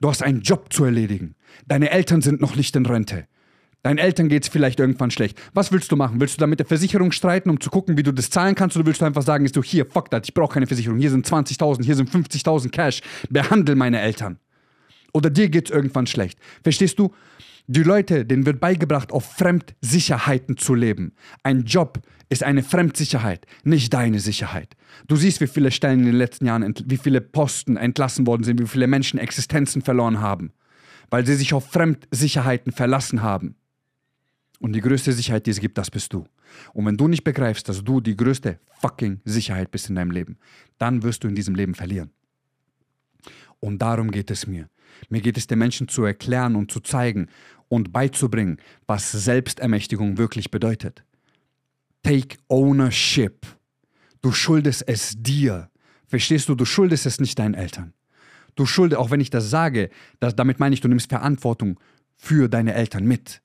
Du 0.00 0.08
hast 0.08 0.22
einen 0.22 0.42
Job 0.42 0.72
zu 0.72 0.84
erledigen. 0.84 1.34
Deine 1.66 1.90
Eltern 1.90 2.22
sind 2.22 2.40
noch 2.40 2.56
nicht 2.56 2.74
in 2.74 2.86
Rente. 2.86 3.26
Deinen 3.82 3.98
Eltern 3.98 4.28
geht 4.28 4.44
es 4.44 4.48
vielleicht 4.48 4.78
irgendwann 4.78 5.10
schlecht. 5.10 5.40
Was 5.54 5.72
willst 5.72 5.90
du 5.90 5.96
machen? 5.96 6.20
Willst 6.20 6.36
du 6.36 6.40
da 6.40 6.46
mit 6.46 6.60
der 6.60 6.66
Versicherung 6.66 7.10
streiten, 7.10 7.50
um 7.50 7.60
zu 7.60 7.68
gucken, 7.68 7.96
wie 7.96 8.04
du 8.04 8.12
das 8.12 8.30
zahlen 8.30 8.54
kannst? 8.54 8.76
Oder 8.76 8.86
willst 8.86 9.00
du 9.00 9.04
einfach 9.04 9.22
sagen, 9.22 9.44
ist 9.44 9.56
du 9.56 9.62
hier, 9.62 9.86
fuck 9.86 10.10
that, 10.10 10.26
ich 10.26 10.34
brauche 10.34 10.54
keine 10.54 10.68
Versicherung. 10.68 10.98
Hier 10.98 11.10
sind 11.10 11.26
20.000, 11.26 11.84
hier 11.84 11.96
sind 11.96 12.08
50.000 12.08 12.70
Cash. 12.70 13.00
Behandle 13.28 13.74
meine 13.74 14.00
Eltern. 14.00 14.38
Oder 15.12 15.30
dir 15.30 15.48
geht 15.48 15.66
es 15.66 15.74
irgendwann 15.74 16.06
schlecht. 16.06 16.38
Verstehst 16.62 16.98
du? 16.98 17.12
Die 17.68 17.82
Leute, 17.84 18.26
denen 18.26 18.44
wird 18.44 18.60
beigebracht, 18.60 19.12
auf 19.12 19.24
Fremdsicherheiten 19.24 20.56
zu 20.56 20.74
leben. 20.74 21.12
Ein 21.44 21.64
Job 21.64 22.00
ist 22.28 22.42
eine 22.42 22.62
Fremdsicherheit, 22.62 23.46
nicht 23.62 23.94
deine 23.94 24.18
Sicherheit. 24.18 24.74
Du 25.06 25.16
siehst, 25.16 25.40
wie 25.40 25.46
viele 25.46 25.70
Stellen 25.70 26.00
in 26.00 26.06
den 26.06 26.16
letzten 26.16 26.46
Jahren, 26.46 26.74
wie 26.86 26.96
viele 26.96 27.20
Posten 27.20 27.76
entlassen 27.76 28.26
worden 28.26 28.42
sind, 28.42 28.60
wie 28.60 28.66
viele 28.66 28.88
Menschen 28.88 29.18
Existenzen 29.18 29.82
verloren 29.82 30.20
haben, 30.20 30.52
weil 31.10 31.24
sie 31.24 31.36
sich 31.36 31.54
auf 31.54 31.70
Fremdsicherheiten 31.70 32.72
verlassen 32.72 33.22
haben. 33.22 33.54
Und 34.58 34.72
die 34.74 34.80
größte 34.80 35.12
Sicherheit, 35.12 35.46
die 35.46 35.50
es 35.50 35.60
gibt, 35.60 35.78
das 35.78 35.90
bist 35.90 36.12
du. 36.12 36.24
Und 36.72 36.86
wenn 36.86 36.96
du 36.96 37.08
nicht 37.08 37.24
begreifst, 37.24 37.68
dass 37.68 37.82
du 37.82 38.00
die 38.00 38.16
größte 38.16 38.58
fucking 38.80 39.20
Sicherheit 39.24 39.70
bist 39.70 39.88
in 39.88 39.94
deinem 39.94 40.10
Leben, 40.10 40.36
dann 40.78 41.02
wirst 41.02 41.24
du 41.24 41.28
in 41.28 41.34
diesem 41.34 41.54
Leben 41.54 41.74
verlieren. 41.74 42.10
Und 43.62 43.78
darum 43.80 44.10
geht 44.10 44.30
es 44.32 44.48
mir. 44.48 44.68
Mir 45.08 45.20
geht 45.20 45.36
es 45.36 45.46
den 45.46 45.60
Menschen 45.60 45.86
zu 45.86 46.02
erklären 46.04 46.56
und 46.56 46.72
zu 46.72 46.80
zeigen 46.80 47.28
und 47.68 47.92
beizubringen, 47.92 48.58
was 48.86 49.12
Selbstermächtigung 49.12 50.18
wirklich 50.18 50.50
bedeutet. 50.50 51.04
Take 52.02 52.38
ownership. 52.48 53.46
Du 54.20 54.32
schuldest 54.32 54.86
es 54.88 55.14
dir. 55.16 55.70
Verstehst 56.08 56.48
du? 56.48 56.56
Du 56.56 56.64
schuldest 56.64 57.06
es 57.06 57.20
nicht 57.20 57.38
deinen 57.38 57.54
Eltern. 57.54 57.92
Du 58.56 58.66
schuldest, 58.66 58.98
auch 58.98 59.12
wenn 59.12 59.20
ich 59.20 59.30
das 59.30 59.48
sage, 59.48 59.90
das, 60.18 60.34
damit 60.34 60.58
meine 60.58 60.74
ich, 60.74 60.80
du 60.80 60.88
nimmst 60.88 61.08
Verantwortung 61.08 61.78
für 62.16 62.48
deine 62.48 62.74
Eltern 62.74 63.04
mit. 63.04 63.42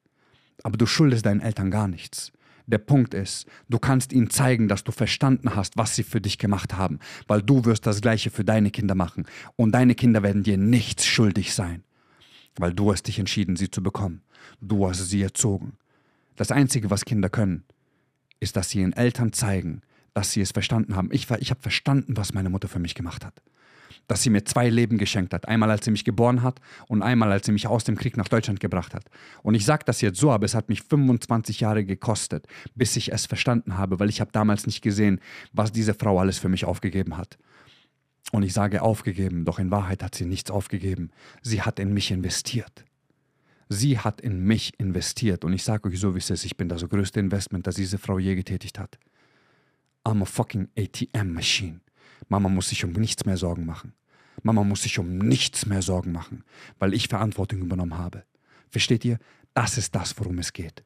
Aber 0.63 0.77
du 0.77 0.88
schuldest 0.88 1.27
deinen 1.27 1.41
Eltern 1.41 1.69
gar 1.69 1.88
nichts. 1.88 2.32
Der 2.67 2.77
Punkt 2.80 3.13
ist, 3.13 3.47
du 3.69 3.80
kannst 3.80 4.12
ihnen 4.12 4.30
zeigen, 4.30 4.67
dass 4.67 4.84
du 4.84 4.91
verstanden 4.91 5.56
hast, 5.56 5.77
was 5.77 5.95
sie 5.95 6.03
für 6.03 6.19
dich 6.19 6.38
gemacht 6.38 6.75
haben, 6.75 6.99
weil 7.25 7.41
du 7.41 7.63
wirst 7.63 7.86
das 7.86 8.01
Gleiche 8.01 8.30
für 8.30 8.43
deine 8.43 8.71
Kinder 8.71 8.93
machen 8.93 9.25
und 9.56 9.71
deine 9.71 9.95
Kinder 9.95 10.21
werden 10.21 10.43
dir 10.43 10.58
nichts 10.58 11.06
schuldig 11.06 11.53
sein. 11.53 11.84
Weil 12.58 12.73
du 12.73 12.91
hast 12.91 13.03
dich 13.03 13.19
entschieden, 13.19 13.56
sie 13.56 13.71
zu 13.71 13.82
bekommen. 13.82 14.21
Du 14.60 14.88
hast 14.88 15.10
sie 15.10 15.21
erzogen. 15.21 15.77
Das 16.36 16.51
Einzige, 16.51 16.89
was 16.89 17.06
Kinder 17.06 17.30
können, 17.30 17.63
ist, 18.39 18.58
dass 18.58 18.69
sie 18.69 18.82
ihren 18.82 18.93
Eltern 18.93 19.32
zeigen, 19.32 19.82
dass 20.13 20.32
sie 20.32 20.41
es 20.41 20.51
verstanden 20.51 20.95
haben. 20.95 21.10
Ich, 21.12 21.30
ich 21.39 21.51
habe 21.51 21.62
verstanden, 21.62 22.17
was 22.17 22.34
meine 22.34 22.49
Mutter 22.49 22.67
für 22.67 22.80
mich 22.80 22.95
gemacht 22.95 23.23
hat. 23.23 23.41
Dass 24.07 24.23
sie 24.23 24.29
mir 24.29 24.43
zwei 24.45 24.69
Leben 24.69 24.97
geschenkt 24.97 25.33
hat. 25.33 25.47
Einmal, 25.47 25.71
als 25.71 25.86
sie 25.86 25.91
mich 25.91 26.05
geboren 26.05 26.43
hat 26.43 26.60
und 26.88 27.01
einmal, 27.01 27.31
als 27.31 27.45
sie 27.45 27.51
mich 27.51 27.67
aus 27.67 27.83
dem 27.83 27.97
Krieg 27.97 28.17
nach 28.17 28.27
Deutschland 28.27 28.60
gebracht 28.60 28.93
hat. 28.93 29.05
Und 29.43 29.55
ich 29.55 29.65
sage 29.65 29.83
das 29.86 30.01
jetzt 30.01 30.19
so, 30.19 30.31
aber 30.31 30.45
es 30.45 30.55
hat 30.55 30.69
mich 30.69 30.83
25 30.83 31.60
Jahre 31.60 31.83
gekostet, 31.83 32.47
bis 32.75 32.95
ich 32.95 33.12
es 33.12 33.25
verstanden 33.25 33.77
habe, 33.77 33.99
weil 33.99 34.10
ich 34.10 34.21
habe 34.21 34.31
damals 34.31 34.65
nicht 34.65 34.81
gesehen, 34.81 35.19
was 35.53 35.71
diese 35.71 35.93
Frau 35.93 36.19
alles 36.19 36.39
für 36.39 36.49
mich 36.49 36.65
aufgegeben 36.65 37.17
hat. 37.17 37.38
Und 38.31 38.43
ich 38.43 38.53
sage 38.53 38.81
aufgegeben, 38.81 39.45
doch 39.45 39.60
in 39.60 39.71
Wahrheit 39.71 40.03
hat 40.03 40.15
sie 40.15 40.25
nichts 40.25 40.51
aufgegeben. 40.51 41.12
Sie 41.41 41.62
hat 41.62 41.79
in 41.79 41.93
mich 41.93 42.12
investiert. 42.12 42.83
Sie 43.69 43.99
hat 43.99 44.21
in 44.21 44.43
mich 44.43 44.73
investiert. 44.79 45.45
Und 45.45 45.53
ich 45.53 45.63
sage 45.63 45.89
euch 45.89 45.99
so, 45.99 46.13
wie 46.13 46.19
es 46.19 46.29
ist, 46.29 46.45
ich 46.45 46.57
bin 46.57 46.69
das 46.69 46.88
größte 46.88 47.19
Investment, 47.19 47.67
das 47.67 47.75
diese 47.75 47.97
Frau 47.97 48.19
je 48.19 48.36
getätigt 48.36 48.79
hat. 48.79 48.97
I'm 50.05 50.21
a 50.21 50.25
fucking 50.25 50.69
ATM 50.77 51.33
machine. 51.33 51.81
Mama 52.30 52.49
muss 52.49 52.69
sich 52.69 52.84
um 52.84 52.91
nichts 52.91 53.25
mehr 53.25 53.38
Sorgen 53.38 53.65
machen. 53.65 53.93
Mama 54.43 54.63
muss 54.63 54.84
sich 54.84 54.99
um 54.99 55.17
nichts 55.17 55.65
mehr 55.65 55.82
Sorgen 55.82 56.12
machen, 56.12 56.43
weil 56.80 56.93
ich 56.93 57.08
Verantwortung 57.08 57.60
übernommen 57.62 57.97
habe. 57.97 58.23
Versteht 58.69 59.06
ihr? 59.06 59.17
Das 59.53 59.77
ist 59.77 59.95
das, 59.95 60.17
worum 60.19 60.38
es 60.39 60.53
geht. 60.53 60.84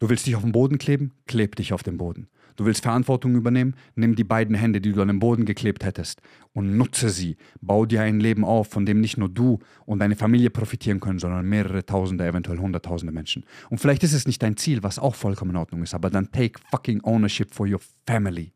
Du 0.00 0.08
willst 0.08 0.26
dich 0.26 0.34
auf 0.34 0.42
den 0.42 0.50
Boden 0.50 0.78
kleben? 0.78 1.12
Kleb 1.26 1.54
dich 1.54 1.72
auf 1.72 1.84
den 1.84 1.96
Boden. 1.96 2.26
Du 2.56 2.64
willst 2.64 2.82
Verantwortung 2.82 3.36
übernehmen? 3.36 3.76
Nimm 3.94 4.16
die 4.16 4.24
beiden 4.24 4.56
Hände, 4.56 4.80
die 4.80 4.92
du 4.92 5.00
an 5.00 5.08
den 5.08 5.20
Boden 5.20 5.44
geklebt 5.44 5.84
hättest, 5.84 6.20
und 6.52 6.76
nutze 6.76 7.10
sie. 7.10 7.36
Bau 7.60 7.86
dir 7.86 8.02
ein 8.02 8.20
Leben 8.20 8.44
auf, 8.44 8.68
von 8.68 8.84
dem 8.84 9.00
nicht 9.00 9.16
nur 9.16 9.28
du 9.28 9.60
und 9.86 10.00
deine 10.00 10.16
Familie 10.16 10.50
profitieren 10.50 10.98
können, 11.00 11.18
sondern 11.18 11.48
mehrere 11.48 11.86
Tausende, 11.86 12.26
eventuell 12.26 12.58
Hunderttausende 12.58 13.12
Menschen. 13.12 13.44
Und 13.70 13.78
vielleicht 13.78 14.02
ist 14.02 14.12
es 14.12 14.26
nicht 14.26 14.42
dein 14.42 14.56
Ziel, 14.56 14.82
was 14.82 14.98
auch 14.98 15.14
vollkommen 15.14 15.52
in 15.52 15.56
Ordnung 15.56 15.82
ist, 15.82 15.94
aber 15.94 16.10
dann 16.10 16.30
take 16.32 16.60
fucking 16.70 17.00
ownership 17.04 17.54
for 17.54 17.66
your 17.66 17.80
family. 18.04 18.52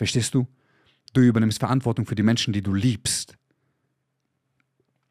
Verstehst 0.00 0.32
du? 0.32 0.46
Du 1.12 1.20
übernimmst 1.20 1.58
Verantwortung 1.58 2.06
für 2.06 2.14
die 2.14 2.22
Menschen, 2.22 2.54
die 2.54 2.62
du 2.62 2.72
liebst. 2.72 3.36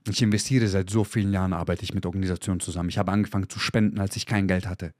Ich 0.10 0.24
investiere 0.24 0.68
seit 0.68 0.90
so 0.90 1.04
vielen 1.04 1.32
Jahren, 1.32 1.54
arbeite 1.54 1.84
ich 1.84 1.94
mit 1.94 2.08
Organisationen 2.08 2.60
zusammen. 2.60 2.90
Ich 2.90 2.98
habe 2.98 3.12
angefangen 3.12 3.48
zu 3.48 3.60
spenden, 3.60 4.00
als 4.00 4.16
ich 4.16 4.26
kein 4.26 4.48
Geld 4.48 4.66
hatte. 4.66 4.96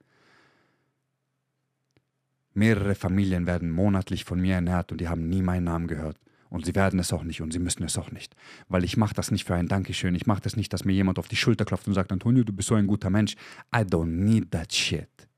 Mehrere 2.54 2.94
Familien 2.94 3.48
werden 3.48 3.68
monatlich 3.68 4.24
von 4.24 4.38
mir 4.38 4.54
ernährt 4.54 4.92
und 4.92 5.00
die 5.00 5.08
haben 5.08 5.28
nie 5.28 5.42
meinen 5.42 5.64
Namen 5.64 5.88
gehört. 5.88 6.18
Und 6.50 6.66
sie 6.66 6.76
werden 6.76 7.00
es 7.00 7.12
auch 7.12 7.24
nicht 7.24 7.42
und 7.42 7.52
sie 7.52 7.58
müssen 7.58 7.82
es 7.82 7.98
auch 7.98 8.12
nicht. 8.12 8.36
Weil 8.68 8.84
ich 8.84 8.96
mache 8.96 9.14
das 9.14 9.32
nicht 9.32 9.44
für 9.44 9.56
ein 9.56 9.66
Dankeschön. 9.66 10.14
Ich 10.14 10.26
mache 10.28 10.42
das 10.42 10.54
nicht, 10.54 10.72
dass 10.72 10.84
mir 10.84 10.92
jemand 10.92 11.18
auf 11.18 11.26
die 11.26 11.34
Schulter 11.34 11.64
klopft 11.64 11.88
und 11.88 11.94
sagt, 11.94 12.12
Antonio, 12.12 12.44
du 12.44 12.52
bist 12.52 12.68
so 12.68 12.76
ein 12.76 12.86
guter 12.86 13.10
Mensch. 13.10 13.34
I 13.74 13.80
don't 13.80 14.06
need 14.06 14.52
that 14.52 14.72
shit. 14.72 15.29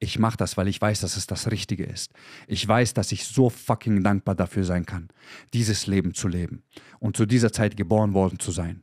Ich 0.00 0.18
mache 0.18 0.36
das, 0.36 0.56
weil 0.56 0.68
ich 0.68 0.80
weiß, 0.80 1.00
dass 1.00 1.16
es 1.16 1.26
das 1.26 1.50
Richtige 1.50 1.84
ist. 1.84 2.12
Ich 2.46 2.66
weiß, 2.66 2.94
dass 2.94 3.10
ich 3.10 3.24
so 3.24 3.50
fucking 3.50 4.04
dankbar 4.04 4.36
dafür 4.36 4.64
sein 4.64 4.86
kann, 4.86 5.08
dieses 5.52 5.86
Leben 5.86 6.14
zu 6.14 6.28
leben 6.28 6.62
und 7.00 7.16
zu 7.16 7.26
dieser 7.26 7.52
Zeit 7.52 7.76
geboren 7.76 8.14
worden 8.14 8.38
zu 8.38 8.52
sein. 8.52 8.82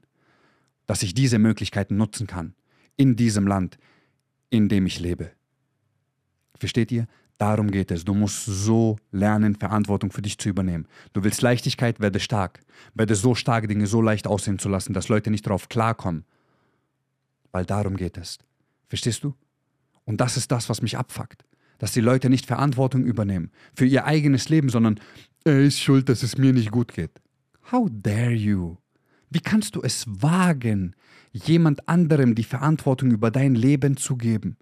Dass 0.88 1.04
ich 1.04 1.14
diese 1.14 1.40
Möglichkeiten 1.40 1.96
nutzen 1.96 2.28
kann. 2.28 2.54
In 2.98 3.16
diesem 3.16 3.48
Land, 3.48 3.78
in 4.50 4.70
dem 4.70 4.86
ich 4.86 5.00
lebe. 5.00 5.32
Versteht 6.58 6.92
ihr? 6.92 7.08
Darum 7.38 7.72
geht 7.72 7.92
es. 7.92 8.06
Du 8.06 8.14
musst 8.14 8.46
so 8.46 8.98
lernen, 9.12 9.56
Verantwortung 9.56 10.12
für 10.12 10.22
dich 10.22 10.38
zu 10.38 10.48
übernehmen. 10.48 10.88
Du 11.12 11.24
willst 11.24 11.42
Leichtigkeit, 11.42 12.00
werde 12.00 12.20
stark. 12.20 12.62
Werde 12.94 13.16
so 13.16 13.36
stark, 13.36 13.68
Dinge 13.68 13.88
so 13.88 14.02
leicht 14.02 14.28
aussehen 14.28 14.60
zu 14.60 14.70
lassen, 14.70 14.94
dass 14.94 15.10
Leute 15.10 15.32
nicht 15.32 15.46
darauf 15.46 15.68
klarkommen. 15.68 16.24
Weil 17.52 17.66
darum 17.66 17.98
geht 17.98 18.18
es. 18.18 18.38
Verstehst 18.88 19.24
du? 19.24 19.34
Und 20.06 20.22
das 20.22 20.38
ist 20.38 20.52
das, 20.52 20.70
was 20.70 20.82
mich 20.82 20.98
abfuckt. 20.98 21.44
Dass 21.78 21.92
die 21.92 22.02
Leute 22.02 22.30
nicht 22.30 22.46
Verantwortung 22.46 23.04
übernehmen 23.04 23.52
für 23.76 23.86
ihr 23.86 24.06
eigenes 24.06 24.48
Leben, 24.48 24.70
sondern 24.70 25.00
er 25.44 25.60
ist 25.60 25.80
schuld, 25.80 26.08
dass 26.08 26.24
es 26.24 26.38
mir 26.38 26.54
nicht 26.54 26.72
gut 26.72 26.94
geht. 26.94 27.12
How 27.72 27.90
dare 27.92 28.32
you? 28.32 28.78
Wie 29.30 29.42
kannst 29.42 29.76
du 29.76 29.82
es 29.82 30.06
wagen, 30.08 30.96
jemand 31.34 31.90
anderem 31.90 32.36
die 32.36 32.44
Verantwortung 32.44 33.12
über 33.12 33.30
dein 33.32 33.56
Leben 33.56 33.98
zu 33.98 34.16
geben? 34.16 34.58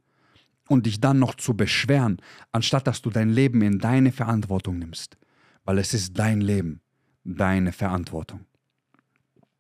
und 0.68 0.86
dich 0.86 1.00
dann 1.00 1.20
noch 1.20 1.36
zu 1.36 1.56
beschweren, 1.56 2.18
anstatt 2.52 2.88
dass 2.88 3.02
du 3.02 3.10
dein 3.10 3.30
Leben 3.30 3.62
in 3.62 3.80
deine 3.80 4.12
Verantwortung 4.12 4.80
nimmst. 4.80 5.18
Weil 5.66 5.78
es 5.78 5.94
ist 5.94 6.18
dein 6.18 6.42
Leben, 6.42 6.82
deine 7.24 7.72
Verantwortung. 7.72 8.42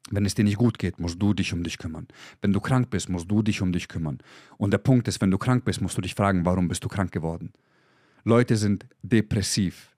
Wenn 0.10 0.26
es 0.26 0.36
dir 0.36 0.44
nicht 0.44 0.58
gut 0.58 0.78
geht, 0.78 1.00
musst 1.00 1.22
du 1.22 1.34
dich 1.34 1.54
um 1.54 1.64
dich 1.64 1.78
kümmern. 1.78 2.08
Wenn 2.42 2.54
du 2.54 2.60
krank 2.60 2.90
bist, 2.90 3.10
musst 3.10 3.32
du 3.32 3.42
dich 3.42 3.62
um 3.62 3.72
dich 3.72 3.88
kümmern. 3.88 4.20
Und 4.58 4.72
der 4.72 4.78
Punkt 4.78 5.08
ist, 5.08 5.22
wenn 5.22 5.32
du 5.32 5.38
krank 5.38 5.64
bist, 5.66 5.82
musst 5.82 5.98
du 5.98 6.02
dich 6.02 6.14
fragen, 6.14 6.46
warum 6.46 6.68
bist 6.68 6.84
du 6.84 6.90
krank 6.90 7.12
geworden? 7.12 7.54
Leute 8.24 8.58
sind 8.58 8.86
depressiv. 9.02 9.90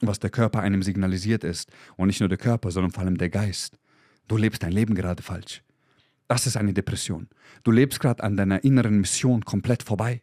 Was 0.00 0.18
der 0.18 0.30
Körper 0.30 0.60
einem 0.60 0.82
signalisiert 0.82 1.44
ist. 1.44 1.70
Und 1.96 2.06
nicht 2.06 2.20
nur 2.20 2.28
der 2.28 2.38
Körper, 2.38 2.70
sondern 2.70 2.92
vor 2.92 3.02
allem 3.02 3.18
der 3.18 3.28
Geist. 3.28 3.78
Du 4.28 4.36
lebst 4.36 4.62
dein 4.62 4.72
Leben 4.72 4.94
gerade 4.94 5.22
falsch. 5.22 5.62
Das 6.28 6.46
ist 6.46 6.56
eine 6.56 6.72
Depression. 6.72 7.28
Du 7.64 7.72
lebst 7.72 8.00
gerade 8.00 8.22
an 8.22 8.36
deiner 8.36 8.62
inneren 8.64 9.00
Mission 9.00 9.44
komplett 9.44 9.82
vorbei. 9.82 10.22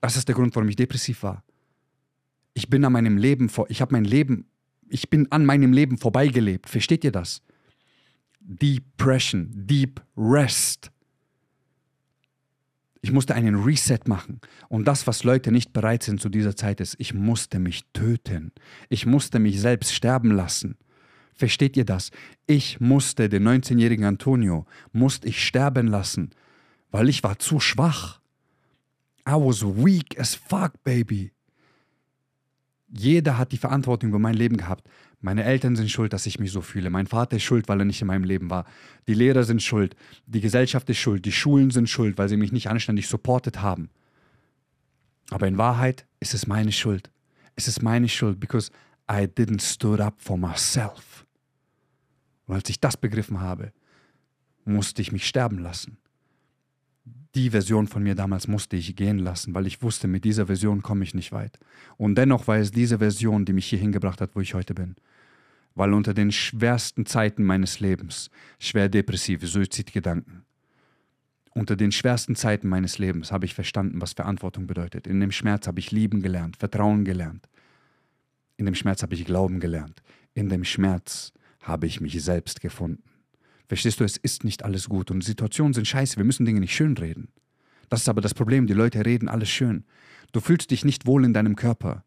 Das 0.00 0.16
ist 0.16 0.28
der 0.28 0.34
Grund, 0.34 0.54
warum 0.54 0.68
ich 0.68 0.76
depressiv 0.76 1.22
war. 1.22 1.42
Ich 2.54 2.68
bin 2.68 2.84
an 2.84 2.92
meinem 2.92 3.16
Leben 3.16 3.48
vor, 3.48 3.66
ich 3.70 3.80
habe 3.80 3.92
mein 3.92 4.04
Leben, 4.04 4.46
ich 4.88 5.08
bin 5.10 5.30
an 5.32 5.46
meinem 5.46 5.72
Leben 5.72 5.98
vorbeigelebt. 5.98 6.68
Versteht 6.68 7.04
ihr 7.04 7.12
das? 7.12 7.42
Depression, 8.50 9.48
Deep 9.54 10.00
Rest. 10.16 10.90
Ich 13.00 13.12
musste 13.12 13.34
einen 13.34 13.54
Reset 13.62 14.00
machen. 14.06 14.40
Und 14.68 14.86
das, 14.86 15.06
was 15.06 15.24
Leute 15.24 15.52
nicht 15.52 15.72
bereit 15.72 16.02
sind 16.02 16.20
zu 16.20 16.28
dieser 16.28 16.56
Zeit, 16.56 16.80
ist, 16.80 16.96
ich 16.98 17.14
musste 17.14 17.60
mich 17.60 17.84
töten. 17.92 18.52
Ich 18.88 19.06
musste 19.06 19.38
mich 19.38 19.60
selbst 19.60 19.94
sterben 19.94 20.32
lassen. 20.32 20.76
Versteht 21.32 21.76
ihr 21.76 21.84
das? 21.84 22.10
Ich 22.46 22.80
musste 22.80 23.28
den 23.28 23.48
19-jährigen 23.48 24.04
Antonio, 24.04 24.66
musste 24.92 25.28
ich 25.28 25.42
sterben 25.42 25.86
lassen, 25.86 26.30
weil 26.90 27.08
ich 27.08 27.22
war 27.22 27.38
zu 27.38 27.60
schwach. 27.60 28.20
I 29.26 29.32
was 29.32 29.64
weak 29.64 30.18
as 30.18 30.34
fuck, 30.34 30.72
baby. 30.82 31.32
Jeder 32.92 33.38
hat 33.38 33.52
die 33.52 33.58
Verantwortung 33.58 34.10
über 34.10 34.18
mein 34.18 34.34
Leben 34.34 34.56
gehabt. 34.56 34.88
Meine 35.20 35.44
Eltern 35.44 35.76
sind 35.76 35.90
schuld, 35.90 36.12
dass 36.12 36.26
ich 36.26 36.40
mich 36.40 36.50
so 36.50 36.60
fühle. 36.60 36.90
Mein 36.90 37.06
Vater 37.06 37.36
ist 37.36 37.44
schuld, 37.44 37.68
weil 37.68 37.78
er 37.78 37.84
nicht 37.84 38.00
in 38.00 38.08
meinem 38.08 38.24
Leben 38.24 38.50
war. 38.50 38.64
Die 39.06 39.14
Lehrer 39.14 39.44
sind 39.44 39.62
schuld. 39.62 39.94
Die 40.26 40.40
Gesellschaft 40.40 40.90
ist 40.90 40.98
schuld. 40.98 41.24
Die 41.24 41.32
Schulen 41.32 41.70
sind 41.70 41.88
schuld, 41.88 42.18
weil 42.18 42.28
sie 42.28 42.36
mich 42.36 42.52
nicht 42.52 42.68
anständig 42.68 43.06
supportet 43.06 43.62
haben. 43.62 43.90
Aber 45.30 45.46
in 45.46 45.58
Wahrheit 45.58 46.06
ist 46.18 46.34
es 46.34 46.46
meine 46.46 46.72
Schuld. 46.72 47.10
Es 47.54 47.68
ist 47.68 47.82
meine 47.82 48.08
Schuld, 48.08 48.40
because 48.40 48.72
I 49.10 49.24
didn't 49.24 49.60
stood 49.60 50.00
up 50.00 50.14
for 50.18 50.36
myself. 50.36 51.26
Und 52.46 52.56
als 52.56 52.68
ich 52.68 52.80
das 52.80 52.96
begriffen 52.96 53.40
habe, 53.40 53.72
musste 54.64 55.02
ich 55.02 55.12
mich 55.12 55.26
sterben 55.26 55.58
lassen. 55.58 55.99
Die 57.36 57.50
Version 57.50 57.86
von 57.86 58.02
mir 58.02 58.16
damals 58.16 58.48
musste 58.48 58.76
ich 58.76 58.96
gehen 58.96 59.18
lassen, 59.18 59.54
weil 59.54 59.66
ich 59.66 59.82
wusste, 59.82 60.08
mit 60.08 60.24
dieser 60.24 60.46
Version 60.46 60.82
komme 60.82 61.04
ich 61.04 61.14
nicht 61.14 61.30
weit. 61.30 61.58
Und 61.96 62.16
dennoch 62.16 62.48
war 62.48 62.56
es 62.56 62.72
diese 62.72 62.98
Version, 62.98 63.44
die 63.44 63.52
mich 63.52 63.66
hier 63.66 63.78
hingebracht 63.78 64.20
hat, 64.20 64.34
wo 64.34 64.40
ich 64.40 64.54
heute 64.54 64.74
bin. 64.74 64.96
Weil 65.76 65.94
unter 65.94 66.12
den 66.12 66.32
schwersten 66.32 67.06
Zeiten 67.06 67.44
meines 67.44 67.78
Lebens, 67.78 68.30
schwer 68.58 68.88
depressive 68.88 69.46
Suizidgedanken, 69.46 70.42
unter 71.52 71.76
den 71.76 71.92
schwersten 71.92 72.34
Zeiten 72.36 72.68
meines 72.68 72.98
Lebens 72.98 73.32
habe 73.32 73.44
ich 73.44 73.54
verstanden, 73.54 74.00
was 74.00 74.12
Verantwortung 74.12 74.66
bedeutet. 74.66 75.06
In 75.06 75.20
dem 75.20 75.32
Schmerz 75.32 75.66
habe 75.66 75.80
ich 75.80 75.90
lieben 75.90 76.22
gelernt, 76.22 76.56
Vertrauen 76.56 77.04
gelernt. 77.04 77.48
In 78.56 78.66
dem 78.66 78.74
Schmerz 78.74 79.02
habe 79.02 79.14
ich 79.14 79.24
Glauben 79.24 79.58
gelernt. 79.58 80.02
In 80.34 80.48
dem 80.48 80.64
Schmerz 80.64 81.32
habe 81.60 81.86
ich 81.86 82.00
mich 82.00 82.22
selbst 82.22 82.60
gefunden. 82.60 83.09
Verstehst 83.70 84.00
du, 84.00 84.04
es 84.04 84.16
ist 84.16 84.42
nicht 84.42 84.64
alles 84.64 84.88
gut 84.88 85.12
und 85.12 85.22
Situationen 85.22 85.72
sind 85.74 85.86
scheiße, 85.86 86.16
wir 86.16 86.24
müssen 86.24 86.44
Dinge 86.44 86.58
nicht 86.58 86.74
schönreden. 86.74 87.28
Das 87.88 88.00
ist 88.00 88.08
aber 88.08 88.20
das 88.20 88.34
Problem, 88.34 88.66
die 88.66 88.72
Leute 88.72 89.06
reden 89.06 89.28
alles 89.28 89.48
schön. 89.48 89.84
Du 90.32 90.40
fühlst 90.40 90.72
dich 90.72 90.84
nicht 90.84 91.06
wohl 91.06 91.24
in 91.24 91.32
deinem 91.32 91.54
Körper. 91.54 92.02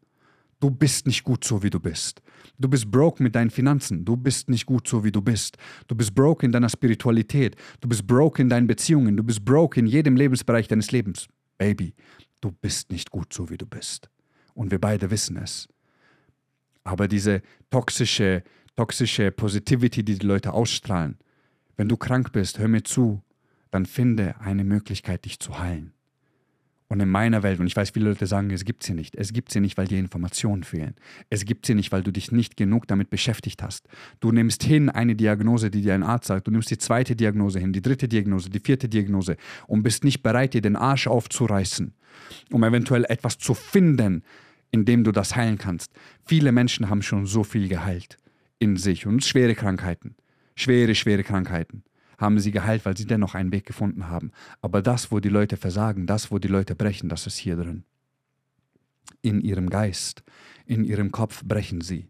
Du 0.60 0.70
bist 0.70 1.06
nicht 1.06 1.24
gut 1.24 1.42
so, 1.42 1.62
wie 1.62 1.70
du 1.70 1.80
bist. 1.80 2.20
Du 2.58 2.68
bist 2.68 2.90
broke 2.90 3.22
mit 3.22 3.34
deinen 3.34 3.48
Finanzen. 3.48 4.04
Du 4.04 4.14
bist 4.14 4.50
nicht 4.50 4.66
gut 4.66 4.86
so, 4.86 5.04
wie 5.04 5.10
du 5.10 5.22
bist. 5.22 5.56
Du 5.88 5.94
bist 5.94 6.14
broke 6.14 6.44
in 6.44 6.52
deiner 6.52 6.68
Spiritualität. 6.68 7.56
Du 7.80 7.88
bist 7.88 8.06
broke 8.06 8.42
in 8.42 8.50
deinen 8.50 8.66
Beziehungen. 8.66 9.16
Du 9.16 9.22
bist 9.22 9.42
broke 9.42 9.80
in 9.80 9.86
jedem 9.86 10.16
Lebensbereich 10.16 10.68
deines 10.68 10.92
Lebens. 10.92 11.28
Baby, 11.56 11.94
du 12.42 12.52
bist 12.52 12.92
nicht 12.92 13.10
gut 13.10 13.32
so, 13.32 13.48
wie 13.48 13.56
du 13.56 13.64
bist. 13.64 14.10
Und 14.52 14.70
wir 14.70 14.78
beide 14.78 15.10
wissen 15.10 15.38
es. 15.38 15.66
Aber 16.82 17.08
diese 17.08 17.40
toxische 17.70 18.42
toxische 18.76 19.30
Positivity, 19.30 20.04
die 20.04 20.18
die 20.18 20.26
Leute 20.26 20.52
ausstrahlen. 20.52 21.16
Wenn 21.76 21.88
du 21.88 21.96
krank 21.96 22.32
bist, 22.32 22.58
hör 22.58 22.68
mir 22.68 22.82
zu, 22.82 23.22
dann 23.70 23.86
finde 23.86 24.36
eine 24.40 24.64
Möglichkeit, 24.64 25.24
dich 25.24 25.40
zu 25.40 25.58
heilen. 25.58 25.92
Und 26.86 27.00
in 27.00 27.08
meiner 27.08 27.42
Welt, 27.42 27.58
und 27.60 27.66
ich 27.66 27.74
weiß, 27.74 27.90
viele 27.90 28.10
Leute 28.10 28.26
sagen, 28.26 28.50
es 28.50 28.64
gibt 28.64 28.82
sie 28.84 28.94
nicht. 28.94 29.16
Es 29.16 29.32
gibt 29.32 29.50
sie 29.50 29.60
nicht, 29.60 29.76
weil 29.76 29.88
dir 29.88 29.98
Informationen 29.98 30.62
fehlen. 30.62 30.94
Es 31.30 31.44
gibt 31.44 31.66
sie 31.66 31.74
nicht, 31.74 31.90
weil 31.90 32.02
du 32.02 32.12
dich 32.12 32.30
nicht 32.30 32.56
genug 32.56 32.86
damit 32.86 33.10
beschäftigt 33.10 33.62
hast. 33.62 33.88
Du 34.20 34.30
nimmst 34.30 34.62
hin 34.62 34.90
eine 34.90 35.16
Diagnose, 35.16 35.70
die 35.70 35.80
dir 35.80 35.94
ein 35.94 36.02
Arzt 36.02 36.26
sagt. 36.26 36.46
Du 36.46 36.50
nimmst 36.50 36.70
die 36.70 36.78
zweite 36.78 37.16
Diagnose 37.16 37.58
hin, 37.58 37.72
die 37.72 37.82
dritte 37.82 38.06
Diagnose, 38.06 38.50
die 38.50 38.60
vierte 38.60 38.88
Diagnose 38.88 39.36
und 39.66 39.82
bist 39.82 40.04
nicht 40.04 40.22
bereit, 40.22 40.54
dir 40.54 40.60
den 40.60 40.76
Arsch 40.76 41.06
aufzureißen, 41.06 41.94
um 42.52 42.62
eventuell 42.62 43.06
etwas 43.08 43.38
zu 43.38 43.54
finden, 43.54 44.22
in 44.70 44.84
dem 44.84 45.04
du 45.04 45.10
das 45.10 45.34
heilen 45.34 45.58
kannst. 45.58 45.90
Viele 46.24 46.52
Menschen 46.52 46.90
haben 46.90 47.02
schon 47.02 47.26
so 47.26 47.44
viel 47.44 47.68
geheilt 47.68 48.18
in 48.58 48.76
sich 48.76 49.06
und 49.06 49.24
schwere 49.24 49.54
Krankheiten. 49.54 50.14
Schwere, 50.54 50.94
schwere 50.94 51.24
Krankheiten 51.24 51.84
haben 52.18 52.38
sie 52.38 52.50
geheilt, 52.50 52.84
weil 52.84 52.96
sie 52.96 53.06
dennoch 53.06 53.34
einen 53.34 53.52
Weg 53.52 53.66
gefunden 53.66 54.08
haben. 54.08 54.30
Aber 54.60 54.82
das, 54.82 55.10
wo 55.10 55.20
die 55.20 55.28
Leute 55.28 55.56
versagen, 55.56 56.06
das, 56.06 56.30
wo 56.30 56.38
die 56.38 56.48
Leute 56.48 56.74
brechen, 56.74 57.08
das 57.08 57.26
ist 57.26 57.36
hier 57.36 57.56
drin. 57.56 57.84
In 59.22 59.40
ihrem 59.40 59.68
Geist, 59.68 60.22
in 60.66 60.84
ihrem 60.84 61.10
Kopf 61.10 61.44
brechen 61.44 61.80
sie, 61.80 62.08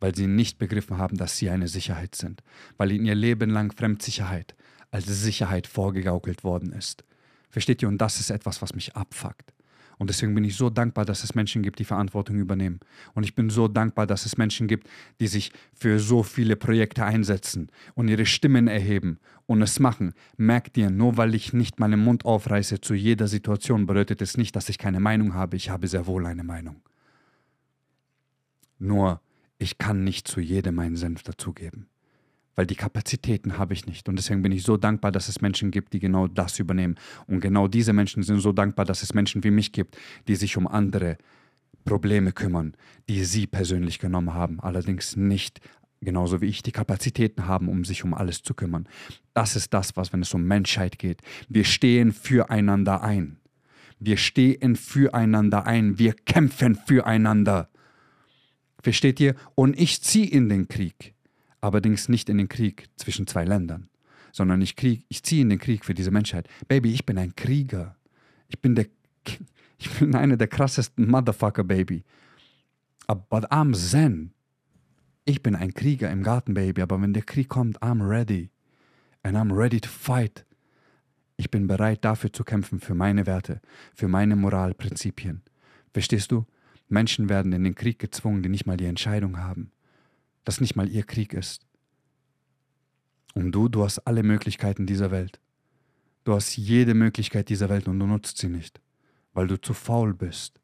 weil 0.00 0.14
sie 0.14 0.26
nicht 0.26 0.58
begriffen 0.58 0.98
haben, 0.98 1.16
dass 1.16 1.36
sie 1.36 1.50
eine 1.50 1.68
Sicherheit 1.68 2.14
sind, 2.14 2.42
weil 2.76 2.92
ihnen 2.92 3.06
ihr 3.06 3.14
Leben 3.14 3.50
lang 3.50 3.72
Fremdsicherheit 3.72 4.54
als 4.90 5.06
Sicherheit 5.06 5.66
vorgegaukelt 5.66 6.44
worden 6.44 6.72
ist. 6.72 7.04
Versteht 7.50 7.82
ihr? 7.82 7.88
Und 7.88 7.98
das 7.98 8.20
ist 8.20 8.30
etwas, 8.30 8.62
was 8.62 8.74
mich 8.74 8.96
abfuckt. 8.96 9.52
Und 9.98 10.10
deswegen 10.10 10.34
bin 10.34 10.44
ich 10.44 10.56
so 10.56 10.70
dankbar, 10.70 11.04
dass 11.04 11.24
es 11.24 11.34
Menschen 11.34 11.62
gibt, 11.62 11.78
die 11.78 11.84
Verantwortung 11.84 12.36
übernehmen. 12.36 12.80
Und 13.14 13.24
ich 13.24 13.34
bin 13.34 13.50
so 13.50 13.68
dankbar, 13.68 14.06
dass 14.06 14.26
es 14.26 14.36
Menschen 14.36 14.66
gibt, 14.66 14.88
die 15.20 15.26
sich 15.26 15.52
für 15.72 15.98
so 15.98 16.22
viele 16.22 16.56
Projekte 16.56 17.04
einsetzen 17.04 17.70
und 17.94 18.08
ihre 18.08 18.26
Stimmen 18.26 18.68
erheben 18.68 19.18
und 19.46 19.62
es 19.62 19.80
machen. 19.80 20.14
Merkt 20.36 20.76
ihr, 20.76 20.90
nur 20.90 21.16
weil 21.16 21.34
ich 21.34 21.52
nicht 21.52 21.80
meinen 21.80 22.00
Mund 22.00 22.24
aufreiße 22.24 22.80
zu 22.80 22.94
jeder 22.94 23.28
Situation, 23.28 23.86
bedeutet 23.86 24.22
es 24.22 24.36
nicht, 24.36 24.56
dass 24.56 24.68
ich 24.68 24.78
keine 24.78 25.00
Meinung 25.00 25.34
habe. 25.34 25.56
Ich 25.56 25.70
habe 25.70 25.88
sehr 25.88 26.06
wohl 26.06 26.26
eine 26.26 26.44
Meinung. 26.44 26.82
Nur, 28.78 29.20
ich 29.58 29.78
kann 29.78 30.04
nicht 30.04 30.28
zu 30.28 30.40
jedem 30.40 30.74
meinen 30.74 30.96
Senf 30.96 31.22
dazugeben 31.22 31.86
weil 32.54 32.66
die 32.66 32.74
Kapazitäten 32.74 33.58
habe 33.58 33.74
ich 33.74 33.86
nicht. 33.86 34.08
Und 34.08 34.16
deswegen 34.16 34.42
bin 34.42 34.52
ich 34.52 34.62
so 34.62 34.76
dankbar, 34.76 35.12
dass 35.12 35.28
es 35.28 35.40
Menschen 35.40 35.70
gibt, 35.70 35.92
die 35.92 35.98
genau 35.98 36.28
das 36.28 36.58
übernehmen. 36.58 36.96
Und 37.26 37.40
genau 37.40 37.68
diese 37.68 37.92
Menschen 37.92 38.22
sind 38.22 38.40
so 38.40 38.52
dankbar, 38.52 38.84
dass 38.84 39.02
es 39.02 39.14
Menschen 39.14 39.44
wie 39.44 39.50
mich 39.50 39.72
gibt, 39.72 39.96
die 40.28 40.36
sich 40.36 40.56
um 40.56 40.66
andere 40.66 41.18
Probleme 41.84 42.32
kümmern, 42.32 42.74
die 43.08 43.24
sie 43.24 43.46
persönlich 43.46 43.98
genommen 43.98 44.34
haben, 44.34 44.60
allerdings 44.60 45.16
nicht 45.16 45.60
genauso 46.00 46.40
wie 46.40 46.46
ich 46.46 46.62
die 46.62 46.72
Kapazitäten 46.72 47.46
haben, 47.46 47.68
um 47.68 47.84
sich 47.84 48.04
um 48.04 48.14
alles 48.14 48.42
zu 48.42 48.54
kümmern. 48.54 48.86
Das 49.32 49.56
ist 49.56 49.72
das, 49.74 49.96
was, 49.96 50.12
wenn 50.12 50.22
es 50.22 50.34
um 50.34 50.44
Menschheit 50.44 50.98
geht. 50.98 51.22
Wir 51.48 51.64
stehen 51.64 52.12
füreinander 52.12 53.02
ein. 53.02 53.38
Wir 53.98 54.16
stehen 54.16 54.76
füreinander 54.76 55.66
ein. 55.66 55.98
Wir 55.98 56.12
kämpfen 56.12 56.74
füreinander. 56.74 57.70
Versteht 58.82 59.18
ihr? 59.18 59.34
Und 59.54 59.78
ich 59.78 60.02
ziehe 60.02 60.28
in 60.28 60.48
den 60.48 60.68
Krieg 60.68 61.14
allerdings 61.64 62.08
nicht 62.08 62.28
in 62.28 62.38
den 62.38 62.48
Krieg 62.48 62.88
zwischen 62.96 63.26
zwei 63.26 63.44
Ländern, 63.44 63.88
sondern 64.32 64.60
ich, 64.60 64.76
krieg, 64.76 65.04
ich 65.08 65.22
ziehe 65.22 65.42
in 65.42 65.48
den 65.48 65.58
Krieg 65.58 65.84
für 65.84 65.94
diese 65.94 66.10
Menschheit. 66.10 66.48
Baby, 66.68 66.92
ich 66.92 67.06
bin 67.06 67.18
ein 67.18 67.34
Krieger. 67.34 67.96
Ich 68.48 68.60
bin, 68.60 68.74
der, 68.74 68.86
ich 69.78 69.90
bin 69.90 70.14
einer 70.14 70.36
der 70.36 70.48
krassesten 70.48 71.10
Motherfucker, 71.10 71.64
Baby. 71.64 72.04
Aber 73.06 73.50
I'm 73.50 73.74
Zen. 73.74 74.32
Ich 75.24 75.42
bin 75.42 75.56
ein 75.56 75.72
Krieger 75.72 76.10
im 76.10 76.22
Garten, 76.22 76.52
Baby, 76.52 76.82
aber 76.82 77.00
wenn 77.00 77.14
der 77.14 77.22
Krieg 77.22 77.48
kommt, 77.48 77.80
I'm 77.80 78.06
ready. 78.06 78.50
And 79.22 79.36
I'm 79.36 79.54
ready 79.54 79.80
to 79.80 79.88
fight. 79.88 80.44
Ich 81.36 81.50
bin 81.50 81.66
bereit 81.66 82.04
dafür 82.04 82.32
zu 82.32 82.44
kämpfen, 82.44 82.78
für 82.78 82.94
meine 82.94 83.26
Werte, 83.26 83.60
für 83.94 84.06
meine 84.06 84.36
Moralprinzipien. 84.36 85.42
Verstehst 85.92 86.30
du? 86.30 86.44
Menschen 86.88 87.30
werden 87.30 87.52
in 87.52 87.64
den 87.64 87.74
Krieg 87.74 87.98
gezwungen, 87.98 88.42
die 88.42 88.50
nicht 88.50 88.66
mal 88.66 88.76
die 88.76 88.84
Entscheidung 88.84 89.38
haben 89.38 89.72
das 90.44 90.60
nicht 90.60 90.76
mal 90.76 90.88
ihr 90.88 91.02
Krieg 91.02 91.32
ist. 91.32 91.66
Und 93.34 93.52
du, 93.52 93.68
du 93.68 93.82
hast 93.82 93.98
alle 94.06 94.22
Möglichkeiten 94.22 94.86
dieser 94.86 95.10
Welt. 95.10 95.40
Du 96.22 96.34
hast 96.34 96.56
jede 96.56 96.94
Möglichkeit 96.94 97.48
dieser 97.48 97.68
Welt 97.68 97.88
und 97.88 97.98
du 97.98 98.06
nutzt 98.06 98.38
sie 98.38 98.48
nicht, 98.48 98.80
weil 99.32 99.46
du 99.46 99.60
zu 99.60 99.74
faul 99.74 100.14
bist. 100.14 100.60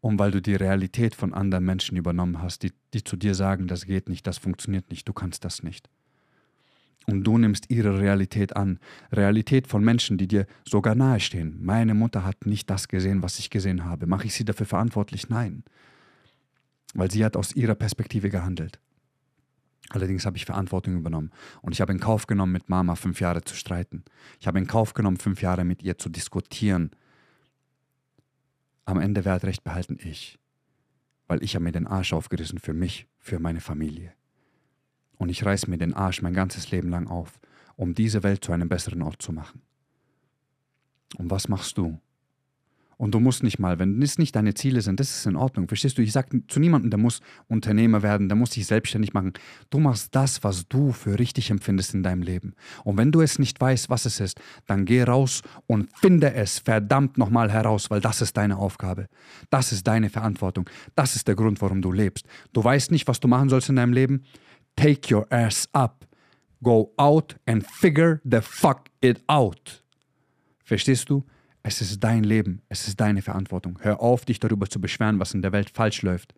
Und 0.00 0.18
weil 0.18 0.30
du 0.30 0.40
die 0.40 0.54
Realität 0.54 1.14
von 1.14 1.34
anderen 1.34 1.64
Menschen 1.64 1.96
übernommen 1.96 2.40
hast, 2.40 2.62
die, 2.62 2.72
die 2.94 3.02
zu 3.02 3.16
dir 3.16 3.34
sagen, 3.34 3.66
das 3.66 3.86
geht 3.86 4.08
nicht, 4.08 4.26
das 4.26 4.38
funktioniert 4.38 4.88
nicht, 4.90 5.08
du 5.08 5.12
kannst 5.12 5.44
das 5.44 5.62
nicht. 5.62 5.88
Und 7.06 7.24
du 7.24 7.38
nimmst 7.38 7.70
ihre 7.70 7.98
Realität 7.98 8.56
an. 8.56 8.78
Realität 9.12 9.66
von 9.66 9.84
Menschen, 9.84 10.18
die 10.18 10.26
dir 10.26 10.46
sogar 10.64 10.94
nahestehen. 10.94 11.64
Meine 11.64 11.94
Mutter 11.94 12.24
hat 12.24 12.46
nicht 12.46 12.68
das 12.68 12.88
gesehen, 12.88 13.22
was 13.22 13.38
ich 13.38 13.50
gesehen 13.50 13.84
habe. 13.84 14.06
Mache 14.06 14.26
ich 14.26 14.34
sie 14.34 14.44
dafür 14.44 14.66
verantwortlich? 14.66 15.28
Nein 15.28 15.64
weil 16.94 17.10
sie 17.10 17.24
hat 17.24 17.36
aus 17.36 17.54
ihrer 17.54 17.74
Perspektive 17.74 18.30
gehandelt. 18.30 18.80
Allerdings 19.90 20.26
habe 20.26 20.36
ich 20.36 20.44
Verantwortung 20.44 20.96
übernommen 20.96 21.30
und 21.62 21.72
ich 21.72 21.80
habe 21.80 21.92
in 21.92 22.00
Kauf 22.00 22.26
genommen, 22.26 22.52
mit 22.52 22.68
Mama 22.68 22.96
fünf 22.96 23.20
Jahre 23.20 23.42
zu 23.42 23.54
streiten. 23.54 24.04
Ich 24.40 24.46
habe 24.46 24.58
in 24.58 24.66
Kauf 24.66 24.94
genommen, 24.94 25.16
fünf 25.16 25.42
Jahre 25.42 25.64
mit 25.64 25.82
ihr 25.82 25.96
zu 25.96 26.08
diskutieren. 26.08 26.90
Am 28.84 28.98
Ende 28.98 29.24
wird 29.24 29.44
Recht 29.44 29.62
behalten 29.62 29.98
ich, 30.02 30.38
weil 31.28 31.42
ich 31.42 31.54
habe 31.54 31.64
mir 31.64 31.72
den 31.72 31.86
Arsch 31.86 32.12
aufgerissen 32.12 32.58
für 32.58 32.72
mich, 32.72 33.06
für 33.18 33.38
meine 33.38 33.60
Familie. 33.60 34.12
Und 35.18 35.28
ich 35.28 35.44
reiße 35.44 35.70
mir 35.70 35.78
den 35.78 35.94
Arsch 35.94 36.20
mein 36.20 36.34
ganzes 36.34 36.70
Leben 36.70 36.88
lang 36.88 37.06
auf, 37.06 37.38
um 37.76 37.94
diese 37.94 38.22
Welt 38.22 38.44
zu 38.44 38.52
einem 38.52 38.68
besseren 38.68 39.02
Ort 39.02 39.22
zu 39.22 39.32
machen. 39.32 39.62
Und 41.16 41.30
was 41.30 41.48
machst 41.48 41.78
du? 41.78 42.00
Und 42.98 43.14
du 43.14 43.20
musst 43.20 43.42
nicht 43.42 43.58
mal, 43.58 43.78
wenn 43.78 44.00
es 44.00 44.16
nicht 44.16 44.34
deine 44.34 44.54
Ziele 44.54 44.80
sind, 44.80 45.00
das 45.00 45.10
ist 45.10 45.26
in 45.26 45.36
Ordnung. 45.36 45.68
Verstehst 45.68 45.98
du? 45.98 46.02
Ich 46.02 46.12
sage 46.12 46.40
zu 46.48 46.58
niemandem, 46.58 46.90
der 46.90 46.98
muss 46.98 47.20
Unternehmer 47.46 48.02
werden, 48.02 48.28
der 48.28 48.36
muss 48.36 48.52
sich 48.52 48.66
selbstständig 48.66 49.12
machen. 49.12 49.34
Du 49.68 49.78
machst 49.78 50.14
das, 50.14 50.42
was 50.44 50.66
du 50.68 50.92
für 50.92 51.18
richtig 51.18 51.50
empfindest 51.50 51.92
in 51.92 52.02
deinem 52.02 52.22
Leben. 52.22 52.54
Und 52.84 52.96
wenn 52.96 53.12
du 53.12 53.20
es 53.20 53.38
nicht 53.38 53.60
weißt, 53.60 53.90
was 53.90 54.06
es 54.06 54.18
ist, 54.20 54.40
dann 54.66 54.86
geh 54.86 55.02
raus 55.02 55.42
und 55.66 55.90
finde 55.94 56.32
es 56.32 56.60
verdammt 56.60 57.18
nochmal 57.18 57.52
heraus, 57.52 57.90
weil 57.90 58.00
das 58.00 58.22
ist 58.22 58.36
deine 58.36 58.56
Aufgabe. 58.56 59.08
Das 59.50 59.72
ist 59.72 59.86
deine 59.86 60.08
Verantwortung. 60.08 60.70
Das 60.94 61.16
ist 61.16 61.28
der 61.28 61.34
Grund, 61.34 61.60
warum 61.60 61.82
du 61.82 61.92
lebst. 61.92 62.26
Du 62.54 62.64
weißt 62.64 62.90
nicht, 62.92 63.06
was 63.08 63.20
du 63.20 63.28
machen 63.28 63.50
sollst 63.50 63.68
in 63.68 63.76
deinem 63.76 63.92
Leben? 63.92 64.24
Take 64.74 65.14
your 65.14 65.30
ass 65.30 65.68
up. 65.72 66.06
Go 66.62 66.94
out 66.96 67.36
and 67.44 67.66
figure 67.66 68.20
the 68.24 68.40
fuck 68.40 68.88
it 69.02 69.22
out. 69.26 69.84
Verstehst 70.64 71.10
du? 71.10 71.24
Es 71.68 71.80
ist 71.80 71.98
dein 71.98 72.22
Leben, 72.22 72.62
es 72.68 72.86
ist 72.86 73.00
deine 73.00 73.22
Verantwortung. 73.22 73.80
Hör 73.82 73.98
auf, 73.98 74.24
dich 74.24 74.38
darüber 74.38 74.68
zu 74.70 74.80
beschweren, 74.80 75.18
was 75.18 75.34
in 75.34 75.42
der 75.42 75.50
Welt 75.50 75.68
falsch 75.68 76.02
läuft, 76.02 76.32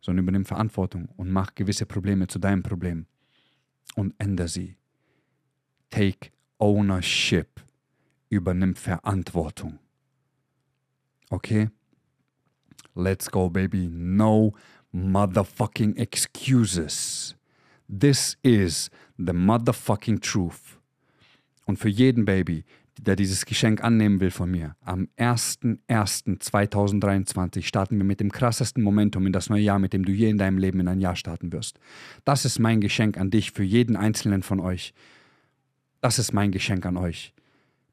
sondern 0.00 0.24
übernimm 0.24 0.44
Verantwortung 0.44 1.08
und 1.16 1.30
mach 1.30 1.54
gewisse 1.54 1.86
Probleme 1.86 2.26
zu 2.26 2.40
deinem 2.40 2.64
Problem 2.64 3.06
und 3.94 4.12
ändere 4.18 4.48
sie. 4.48 4.76
Take 5.90 6.32
ownership. 6.58 7.62
Übernimm 8.28 8.74
Verantwortung. 8.74 9.78
Okay? 11.30 11.70
Let's 12.96 13.30
go, 13.30 13.48
baby. 13.50 13.86
No 13.86 14.52
motherfucking 14.90 15.94
excuses. 15.96 17.36
This 17.88 18.36
is 18.42 18.90
the 19.16 19.32
motherfucking 19.32 20.20
truth. 20.20 20.80
Und 21.66 21.78
für 21.78 21.88
jeden 21.88 22.24
Baby, 22.24 22.64
der 23.00 23.16
dieses 23.16 23.46
Geschenk 23.46 23.82
annehmen 23.82 24.20
will 24.20 24.30
von 24.30 24.50
mir. 24.50 24.76
Am 24.80 25.08
01.01.2023 25.16 27.62
starten 27.62 27.96
wir 27.96 28.04
mit 28.04 28.20
dem 28.20 28.30
krassesten 28.30 28.82
Momentum 28.82 29.26
in 29.26 29.32
das 29.32 29.48
neue 29.48 29.62
Jahr, 29.62 29.78
mit 29.78 29.92
dem 29.92 30.04
du 30.04 30.12
je 30.12 30.28
in 30.28 30.38
deinem 30.38 30.58
Leben 30.58 30.80
in 30.80 30.88
ein 30.88 31.00
Jahr 31.00 31.16
starten 31.16 31.52
wirst. 31.52 31.78
Das 32.24 32.44
ist 32.44 32.58
mein 32.58 32.80
Geschenk 32.80 33.18
an 33.18 33.30
dich, 33.30 33.52
für 33.52 33.64
jeden 33.64 33.96
einzelnen 33.96 34.42
von 34.42 34.60
euch. 34.60 34.92
Das 36.00 36.18
ist 36.18 36.32
mein 36.32 36.52
Geschenk 36.52 36.84
an 36.84 36.96
euch. 36.96 37.32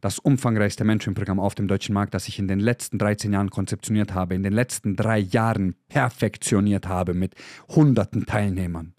Das 0.01 0.19
umfangreichste 0.19 0.85
Mentoring-Programm 0.85 1.39
auf 1.39 1.55
dem 1.55 1.67
deutschen 1.67 1.93
Markt, 1.93 2.13
das 2.13 2.27
ich 2.27 2.39
in 2.39 2.47
den 2.47 2.59
letzten 2.59 2.97
13 2.97 3.33
Jahren 3.33 3.49
konzeptioniert 3.49 4.13
habe, 4.13 4.35
in 4.35 4.43
den 4.43 4.53
letzten 4.53 4.95
drei 4.95 5.19
Jahren 5.19 5.75
perfektioniert 5.89 6.87
habe 6.87 7.13
mit 7.13 7.35
hunderten 7.67 8.25
Teilnehmern. 8.25 8.93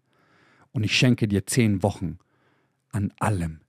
Und 0.73 0.85
ich 0.85 0.97
schenke 0.97 1.27
dir 1.27 1.47
zehn 1.47 1.83
Wochen 1.83 2.19
an 2.93 3.13
allem 3.19 3.61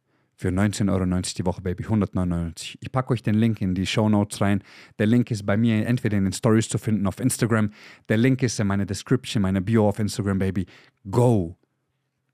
für 0.41 0.49
19,90 0.49 0.91
Euro 0.91 1.21
die 1.37 1.45
Woche, 1.45 1.61
Baby. 1.61 1.83
199. 1.83 2.79
Ich 2.81 2.91
packe 2.91 3.13
euch 3.13 3.21
den 3.21 3.35
Link 3.35 3.61
in 3.61 3.75
die 3.75 3.85
Show 3.85 4.09
Notes 4.09 4.41
rein. 4.41 4.63
Der 4.97 5.05
Link 5.05 5.29
ist 5.29 5.45
bei 5.45 5.55
mir 5.55 5.85
entweder 5.85 6.17
in 6.17 6.23
den 6.23 6.33
Stories 6.33 6.67
zu 6.67 6.79
finden 6.79 7.05
auf 7.05 7.19
Instagram. 7.19 7.69
Der 8.09 8.17
Link 8.17 8.41
ist 8.41 8.59
in 8.59 8.65
meiner 8.65 8.87
Description, 8.87 9.43
meiner 9.43 9.61
Bio 9.61 9.87
auf 9.87 9.99
Instagram, 9.99 10.39
Baby. 10.39 10.65
Go. 11.11 11.57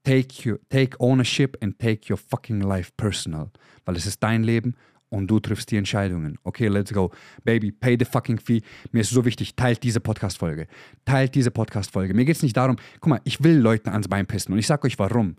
Take, 0.04 0.48
your, 0.48 0.58
take 0.70 0.96
ownership 1.00 1.58
and 1.62 1.78
take 1.78 2.10
your 2.10 2.16
fucking 2.16 2.62
life 2.62 2.92
personal. 2.96 3.50
Weil 3.84 3.96
es 3.96 4.06
ist 4.06 4.22
dein 4.22 4.42
Leben 4.42 4.74
und 5.10 5.26
du 5.26 5.38
triffst 5.38 5.70
die 5.70 5.76
Entscheidungen. 5.76 6.38
Okay, 6.44 6.68
let's 6.68 6.94
go. 6.94 7.10
Baby, 7.44 7.72
pay 7.72 7.98
the 7.98 8.06
fucking 8.06 8.38
fee. 8.38 8.62
Mir 8.90 9.00
ist 9.00 9.10
so 9.10 9.22
wichtig, 9.26 9.54
teilt 9.54 9.82
diese 9.82 10.00
Podcast-Folge. 10.00 10.66
Teilt 11.04 11.34
diese 11.34 11.50
Podcast-Folge. 11.50 12.14
Mir 12.14 12.24
geht 12.24 12.36
es 12.36 12.42
nicht 12.42 12.56
darum, 12.56 12.76
guck 13.00 13.10
mal, 13.10 13.20
ich 13.24 13.44
will 13.44 13.58
Leuten 13.58 13.90
ans 13.90 14.08
Bein 14.08 14.24
pissen 14.24 14.54
und 14.54 14.58
ich 14.58 14.66
sag 14.66 14.82
euch 14.86 14.98
warum 14.98 15.36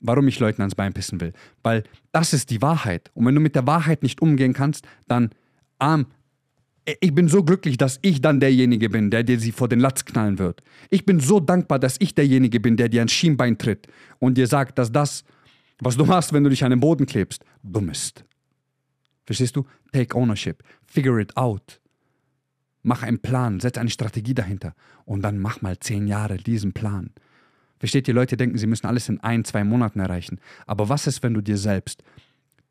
warum 0.00 0.26
ich 0.28 0.38
Leuten 0.40 0.62
ans 0.62 0.74
Bein 0.74 0.92
pissen 0.92 1.20
will. 1.20 1.32
Weil 1.62 1.84
das 2.12 2.32
ist 2.32 2.50
die 2.50 2.62
Wahrheit. 2.62 3.10
Und 3.14 3.26
wenn 3.26 3.34
du 3.34 3.40
mit 3.40 3.54
der 3.54 3.66
Wahrheit 3.66 4.02
nicht 4.02 4.20
umgehen 4.22 4.52
kannst, 4.54 4.86
dann 5.06 5.30
um, 5.78 6.06
Ich 7.00 7.14
bin 7.14 7.28
so 7.28 7.44
glücklich, 7.44 7.76
dass 7.76 7.98
ich 8.02 8.20
dann 8.20 8.40
derjenige 8.40 8.88
bin, 8.88 9.10
der 9.10 9.22
dir 9.22 9.38
sie 9.38 9.52
vor 9.52 9.68
den 9.68 9.80
Latz 9.80 10.04
knallen 10.04 10.38
wird. 10.38 10.62
Ich 10.88 11.04
bin 11.04 11.20
so 11.20 11.38
dankbar, 11.38 11.78
dass 11.78 11.96
ich 12.00 12.14
derjenige 12.14 12.58
bin, 12.58 12.76
der 12.76 12.88
dir 12.88 13.02
ein 13.02 13.08
Schienbein 13.08 13.58
tritt 13.58 13.86
und 14.18 14.36
dir 14.36 14.46
sagt, 14.46 14.78
dass 14.78 14.90
das, 14.90 15.24
was 15.78 15.96
du 15.96 16.04
machst, 16.04 16.32
wenn 16.32 16.42
du 16.42 16.50
dich 16.50 16.64
an 16.64 16.70
den 16.70 16.80
Boden 16.80 17.06
klebst, 17.06 17.44
dumm 17.62 17.90
ist. 17.90 18.24
Verstehst 19.26 19.54
du? 19.56 19.66
Take 19.92 20.16
ownership. 20.16 20.62
Figure 20.86 21.20
it 21.20 21.36
out. 21.36 21.80
Mach 22.82 23.02
einen 23.02 23.20
Plan, 23.20 23.60
setz 23.60 23.76
eine 23.76 23.90
Strategie 23.90 24.34
dahinter 24.34 24.74
und 25.04 25.22
dann 25.22 25.38
mach 25.38 25.60
mal 25.60 25.78
zehn 25.78 26.06
Jahre 26.06 26.38
diesen 26.38 26.72
Plan. 26.72 27.10
Versteht 27.80 28.06
ihr, 28.06 28.14
Leute 28.14 28.36
denken, 28.36 28.58
sie 28.58 28.66
müssen 28.66 28.86
alles 28.86 29.08
in 29.08 29.20
ein, 29.20 29.44
zwei 29.44 29.64
Monaten 29.64 30.00
erreichen. 30.00 30.38
Aber 30.66 30.90
was 30.90 31.06
ist, 31.06 31.22
wenn 31.22 31.34
du 31.34 31.40
dir 31.40 31.56
selbst 31.56 32.04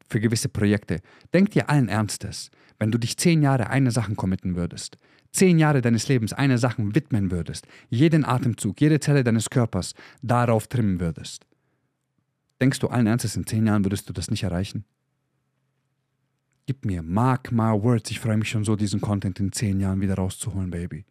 für 0.08 0.20
gewisse 0.20 0.50
Projekte, 0.50 1.02
denk 1.34 1.50
dir 1.50 1.68
allen 1.68 1.90
Ernstes, 1.90 2.52
wenn 2.78 2.92
du 2.92 3.00
dich 3.00 3.18
zehn 3.18 3.42
Jahre 3.42 3.72
eine 3.72 3.90
Sache 3.92 4.14
committen 4.14 4.56
würdest, 4.56 4.98
zehn 5.32 5.58
Jahre 5.58 5.82
deines 5.82 6.08
Lebens 6.08 6.32
eine 6.32 6.60
Sache 6.60 6.84
widmen 6.96 7.32
würdest, 7.32 7.68
jeden 7.90 8.24
Atemzug, 8.24 8.80
jede 8.80 9.00
Zelle 9.00 9.24
deines 9.24 9.50
Körpers 9.50 9.96
darauf 10.22 10.68
trimmen 10.68 11.00
würdest, 11.00 11.48
denkst 12.62 12.80
du 12.80 12.88
allen 12.88 13.08
Ernstes, 13.08 13.36
in 13.36 13.48
zehn 13.48 13.66
Jahren 13.66 13.84
würdest 13.84 14.08
du 14.08 14.14
das 14.14 14.30
nicht 14.30 14.44
erreichen? 14.44 14.86
Gib 16.68 16.86
mir, 16.86 17.02
mark 17.02 17.52
my 17.52 17.72
words, 17.72 18.12
ich 18.12 18.20
freue 18.20 18.38
mich 18.38 18.50
schon 18.50 18.64
so, 18.64 18.76
diesen 18.76 19.02
Content 19.02 19.40
in 19.40 19.52
zehn 19.52 19.80
Jahren 19.80 20.02
wieder 20.02 20.16
rauszuholen, 20.16 20.70
Baby. 20.70 21.04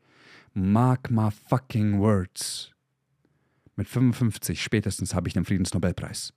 Mark 0.55 1.11
my 1.11 1.31
fucking 1.49 1.99
words. 1.99 2.73
Mit 3.79 3.89
55 3.89 4.61
spätestens 4.61 5.15
habe 5.15 5.29
ich 5.29 5.35
den 5.35 5.45
Friedensnobelpreis. 5.45 6.33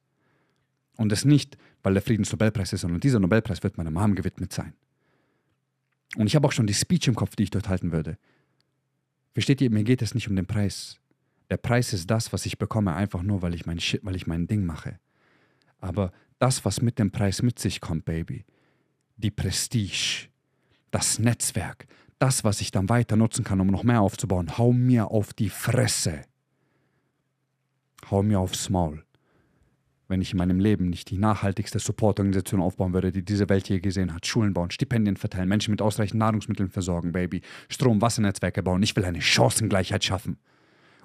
Und 0.96 1.12
das 1.12 1.26
nicht, 1.26 1.58
weil 1.82 1.94
der 1.94 2.04
Friedensnobelpreis 2.04 2.72
ist, 2.72 2.82
sondern 2.82 3.00
dieser 3.00 3.20
Nobelpreis 3.20 3.64
wird 3.64 3.80
meiner 3.80 3.90
Mom 3.90 4.14
gewidmet 4.14 4.54
sein. 4.54 4.74
Und 6.18 6.28
ich 6.28 6.36
habe 6.36 6.48
auch 6.48 6.52
schon 6.52 6.68
die 6.68 6.76
Speech 6.76 7.08
im 7.08 7.16
Kopf, 7.16 7.36
die 7.36 7.42
ich 7.42 7.50
dort 7.50 7.68
halten 7.68 7.92
würde. 7.92 8.20
Versteht 9.34 9.60
ihr, 9.60 9.72
mir 9.72 9.84
geht 9.84 10.04
es 10.04 10.14
nicht 10.14 10.30
um 10.30 10.36
den 10.36 10.46
Preis. 10.46 11.00
Der 11.50 11.58
Preis 11.58 11.94
ist 11.94 12.12
das, 12.12 12.32
was 12.32 12.46
ich 12.46 12.60
bekomme, 12.60 12.94
einfach 12.94 13.24
nur, 13.24 13.42
weil 13.42 13.56
ich 13.56 13.66
mein 13.66 13.80
Shit, 13.80 14.02
weil 14.06 14.16
ich 14.16 14.28
mein 14.28 14.46
Ding 14.46 14.64
mache. 14.64 15.00
Aber 15.80 16.12
das, 16.38 16.64
was 16.64 16.80
mit 16.80 17.00
dem 17.00 17.10
Preis 17.10 17.42
mit 17.42 17.58
sich 17.58 17.82
kommt, 17.82 18.06
Baby, 18.06 18.46
die 19.18 19.32
Prestige, 19.32 20.28
das 20.92 21.18
Netzwerk, 21.18 21.88
das, 22.20 22.44
was 22.44 22.62
ich 22.62 22.70
dann 22.70 22.88
weiter 22.88 23.16
nutzen 23.16 23.44
kann, 23.44 23.62
um 23.62 23.68
noch 23.68 23.82
mehr 23.82 24.02
aufzubauen, 24.02 24.60
hau 24.60 24.74
mir 24.74 25.10
auf 25.10 25.34
die 25.34 25.50
Fresse. 25.50 26.22
Hau 28.10 28.24
mir 28.24 28.40
aufs 28.40 28.70
Maul 28.70 29.04
wenn 30.12 30.22
ich 30.22 30.34
in 30.34 30.38
meinem 30.38 30.60
Leben 30.60 30.90
nicht 30.90 31.10
die 31.10 31.18
nachhaltigste 31.18 31.80
Supportorganisation 31.80 32.62
aufbauen 32.62 32.94
würde, 32.94 33.12
die 33.12 33.24
diese 33.24 33.50
Welt 33.50 33.70
je 33.70 33.80
gesehen 33.80 34.14
hat. 34.14 34.28
Schulen 34.28 34.54
bauen, 34.54 34.70
Stipendien 34.70 35.16
verteilen, 35.16 35.48
Menschen 35.48 35.72
mit 35.72 35.82
ausreichend 35.82 36.20
Nahrungsmitteln 36.20 36.70
versorgen, 36.70 37.14
Baby, 37.14 37.42
Strom, 37.70 38.02
Wassernetzwerke 38.02 38.62
bauen. 38.62 38.84
Ich 38.84 38.96
will 38.96 39.06
eine 39.06 39.22
Chancengleichheit 39.22 40.04
schaffen. 40.04 40.38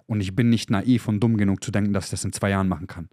Und 0.07 0.21
ich 0.21 0.35
bin 0.35 0.51
nicht 0.51 0.71
naiv 0.71 1.09
und 1.09 1.21
dumm 1.21 1.37
genug 1.37 1.65
zu 1.65 1.71
denken, 1.71 1.93
dass 1.93 2.07
ich 2.07 2.11
das 2.11 2.25
in 2.25 2.33
zwei 2.33 2.51
Jahren 2.51 2.69
machen 2.69 2.89
kann. 2.89 3.09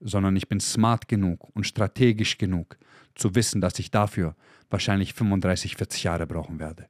Sondern 0.00 0.34
ich 0.34 0.48
bin 0.48 0.60
smart 0.60 1.08
genug 1.08 1.54
und 1.54 1.66
strategisch 1.66 2.38
genug 2.38 2.78
zu 3.14 3.34
wissen, 3.34 3.60
dass 3.60 3.78
ich 3.78 3.90
dafür 3.90 4.34
wahrscheinlich 4.70 5.12
35, 5.12 5.76
40 5.76 6.04
Jahre 6.04 6.26
brauchen 6.26 6.58
werde. 6.58 6.88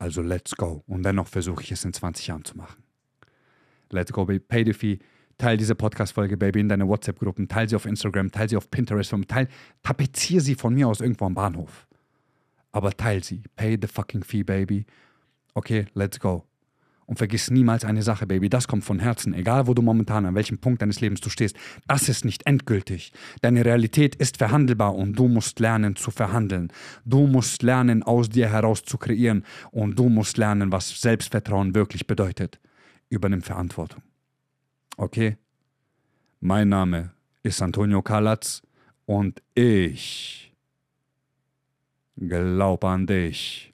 Also 0.00 0.20
let's 0.20 0.56
go. 0.56 0.82
Und 0.88 1.04
dennoch 1.04 1.28
versuche 1.28 1.62
ich 1.62 1.70
es 1.70 1.84
in 1.84 1.92
20 1.92 2.26
Jahren 2.26 2.44
zu 2.44 2.56
machen. 2.56 2.82
Let's 3.90 4.12
go, 4.12 4.24
baby. 4.24 4.40
Pay 4.40 4.64
the 4.64 4.72
fee 4.72 4.98
Teil 5.38 5.56
diese 5.56 5.76
Podcast-Folge, 5.76 6.36
Baby, 6.36 6.58
in 6.58 6.68
deine 6.68 6.88
WhatsApp-Gruppen, 6.88 7.46
teil 7.46 7.68
sie 7.68 7.76
auf 7.76 7.86
Instagram, 7.86 8.32
teil 8.32 8.48
sie 8.48 8.56
auf 8.56 8.72
Pinterest, 8.72 9.14
teil, 9.28 9.46
tapezier 9.84 10.40
sie 10.40 10.56
von 10.56 10.74
mir 10.74 10.88
aus 10.88 11.00
irgendwo 11.00 11.26
am 11.26 11.34
Bahnhof. 11.34 11.86
Aber 12.72 12.90
teil 12.90 13.22
sie. 13.22 13.44
Pay 13.54 13.78
the 13.80 13.86
fucking 13.86 14.24
fee, 14.24 14.42
Baby. 14.42 14.84
Okay, 15.54 15.86
let's 15.94 16.18
go. 16.18 16.44
Und 17.06 17.18
vergiss 17.18 17.52
niemals 17.52 17.84
eine 17.84 18.02
Sache, 18.02 18.26
Baby, 18.26 18.48
das 18.48 18.66
kommt 18.66 18.82
von 18.82 18.98
Herzen, 18.98 19.32
egal 19.32 19.68
wo 19.68 19.74
du 19.74 19.80
momentan 19.80 20.26
an 20.26 20.34
welchem 20.34 20.58
Punkt 20.58 20.82
deines 20.82 21.00
Lebens 21.00 21.20
du 21.20 21.30
stehst. 21.30 21.56
Das 21.86 22.08
ist 22.08 22.24
nicht 22.24 22.44
endgültig. 22.44 23.12
Deine 23.40 23.64
Realität 23.64 24.16
ist 24.16 24.38
verhandelbar 24.38 24.96
und 24.96 25.16
du 25.16 25.28
musst 25.28 25.60
lernen 25.60 25.94
zu 25.94 26.10
verhandeln. 26.10 26.72
Du 27.04 27.28
musst 27.28 27.62
lernen, 27.62 28.02
aus 28.02 28.28
dir 28.28 28.50
heraus 28.50 28.82
zu 28.82 28.98
kreieren 28.98 29.44
und 29.70 29.96
du 29.96 30.08
musst 30.08 30.36
lernen, 30.36 30.72
was 30.72 31.00
Selbstvertrauen 31.00 31.76
wirklich 31.76 32.08
bedeutet. 32.08 32.58
Übernimm 33.08 33.42
Verantwortung. 33.42 34.02
Okay? 34.96 35.36
Mein 36.40 36.68
Name 36.68 37.12
ist 37.42 37.62
Antonio 37.62 38.02
Kalatz 38.02 38.62
und 39.06 39.42
ich 39.54 40.54
glaube 42.16 42.88
an 42.88 43.06
dich. 43.06 43.72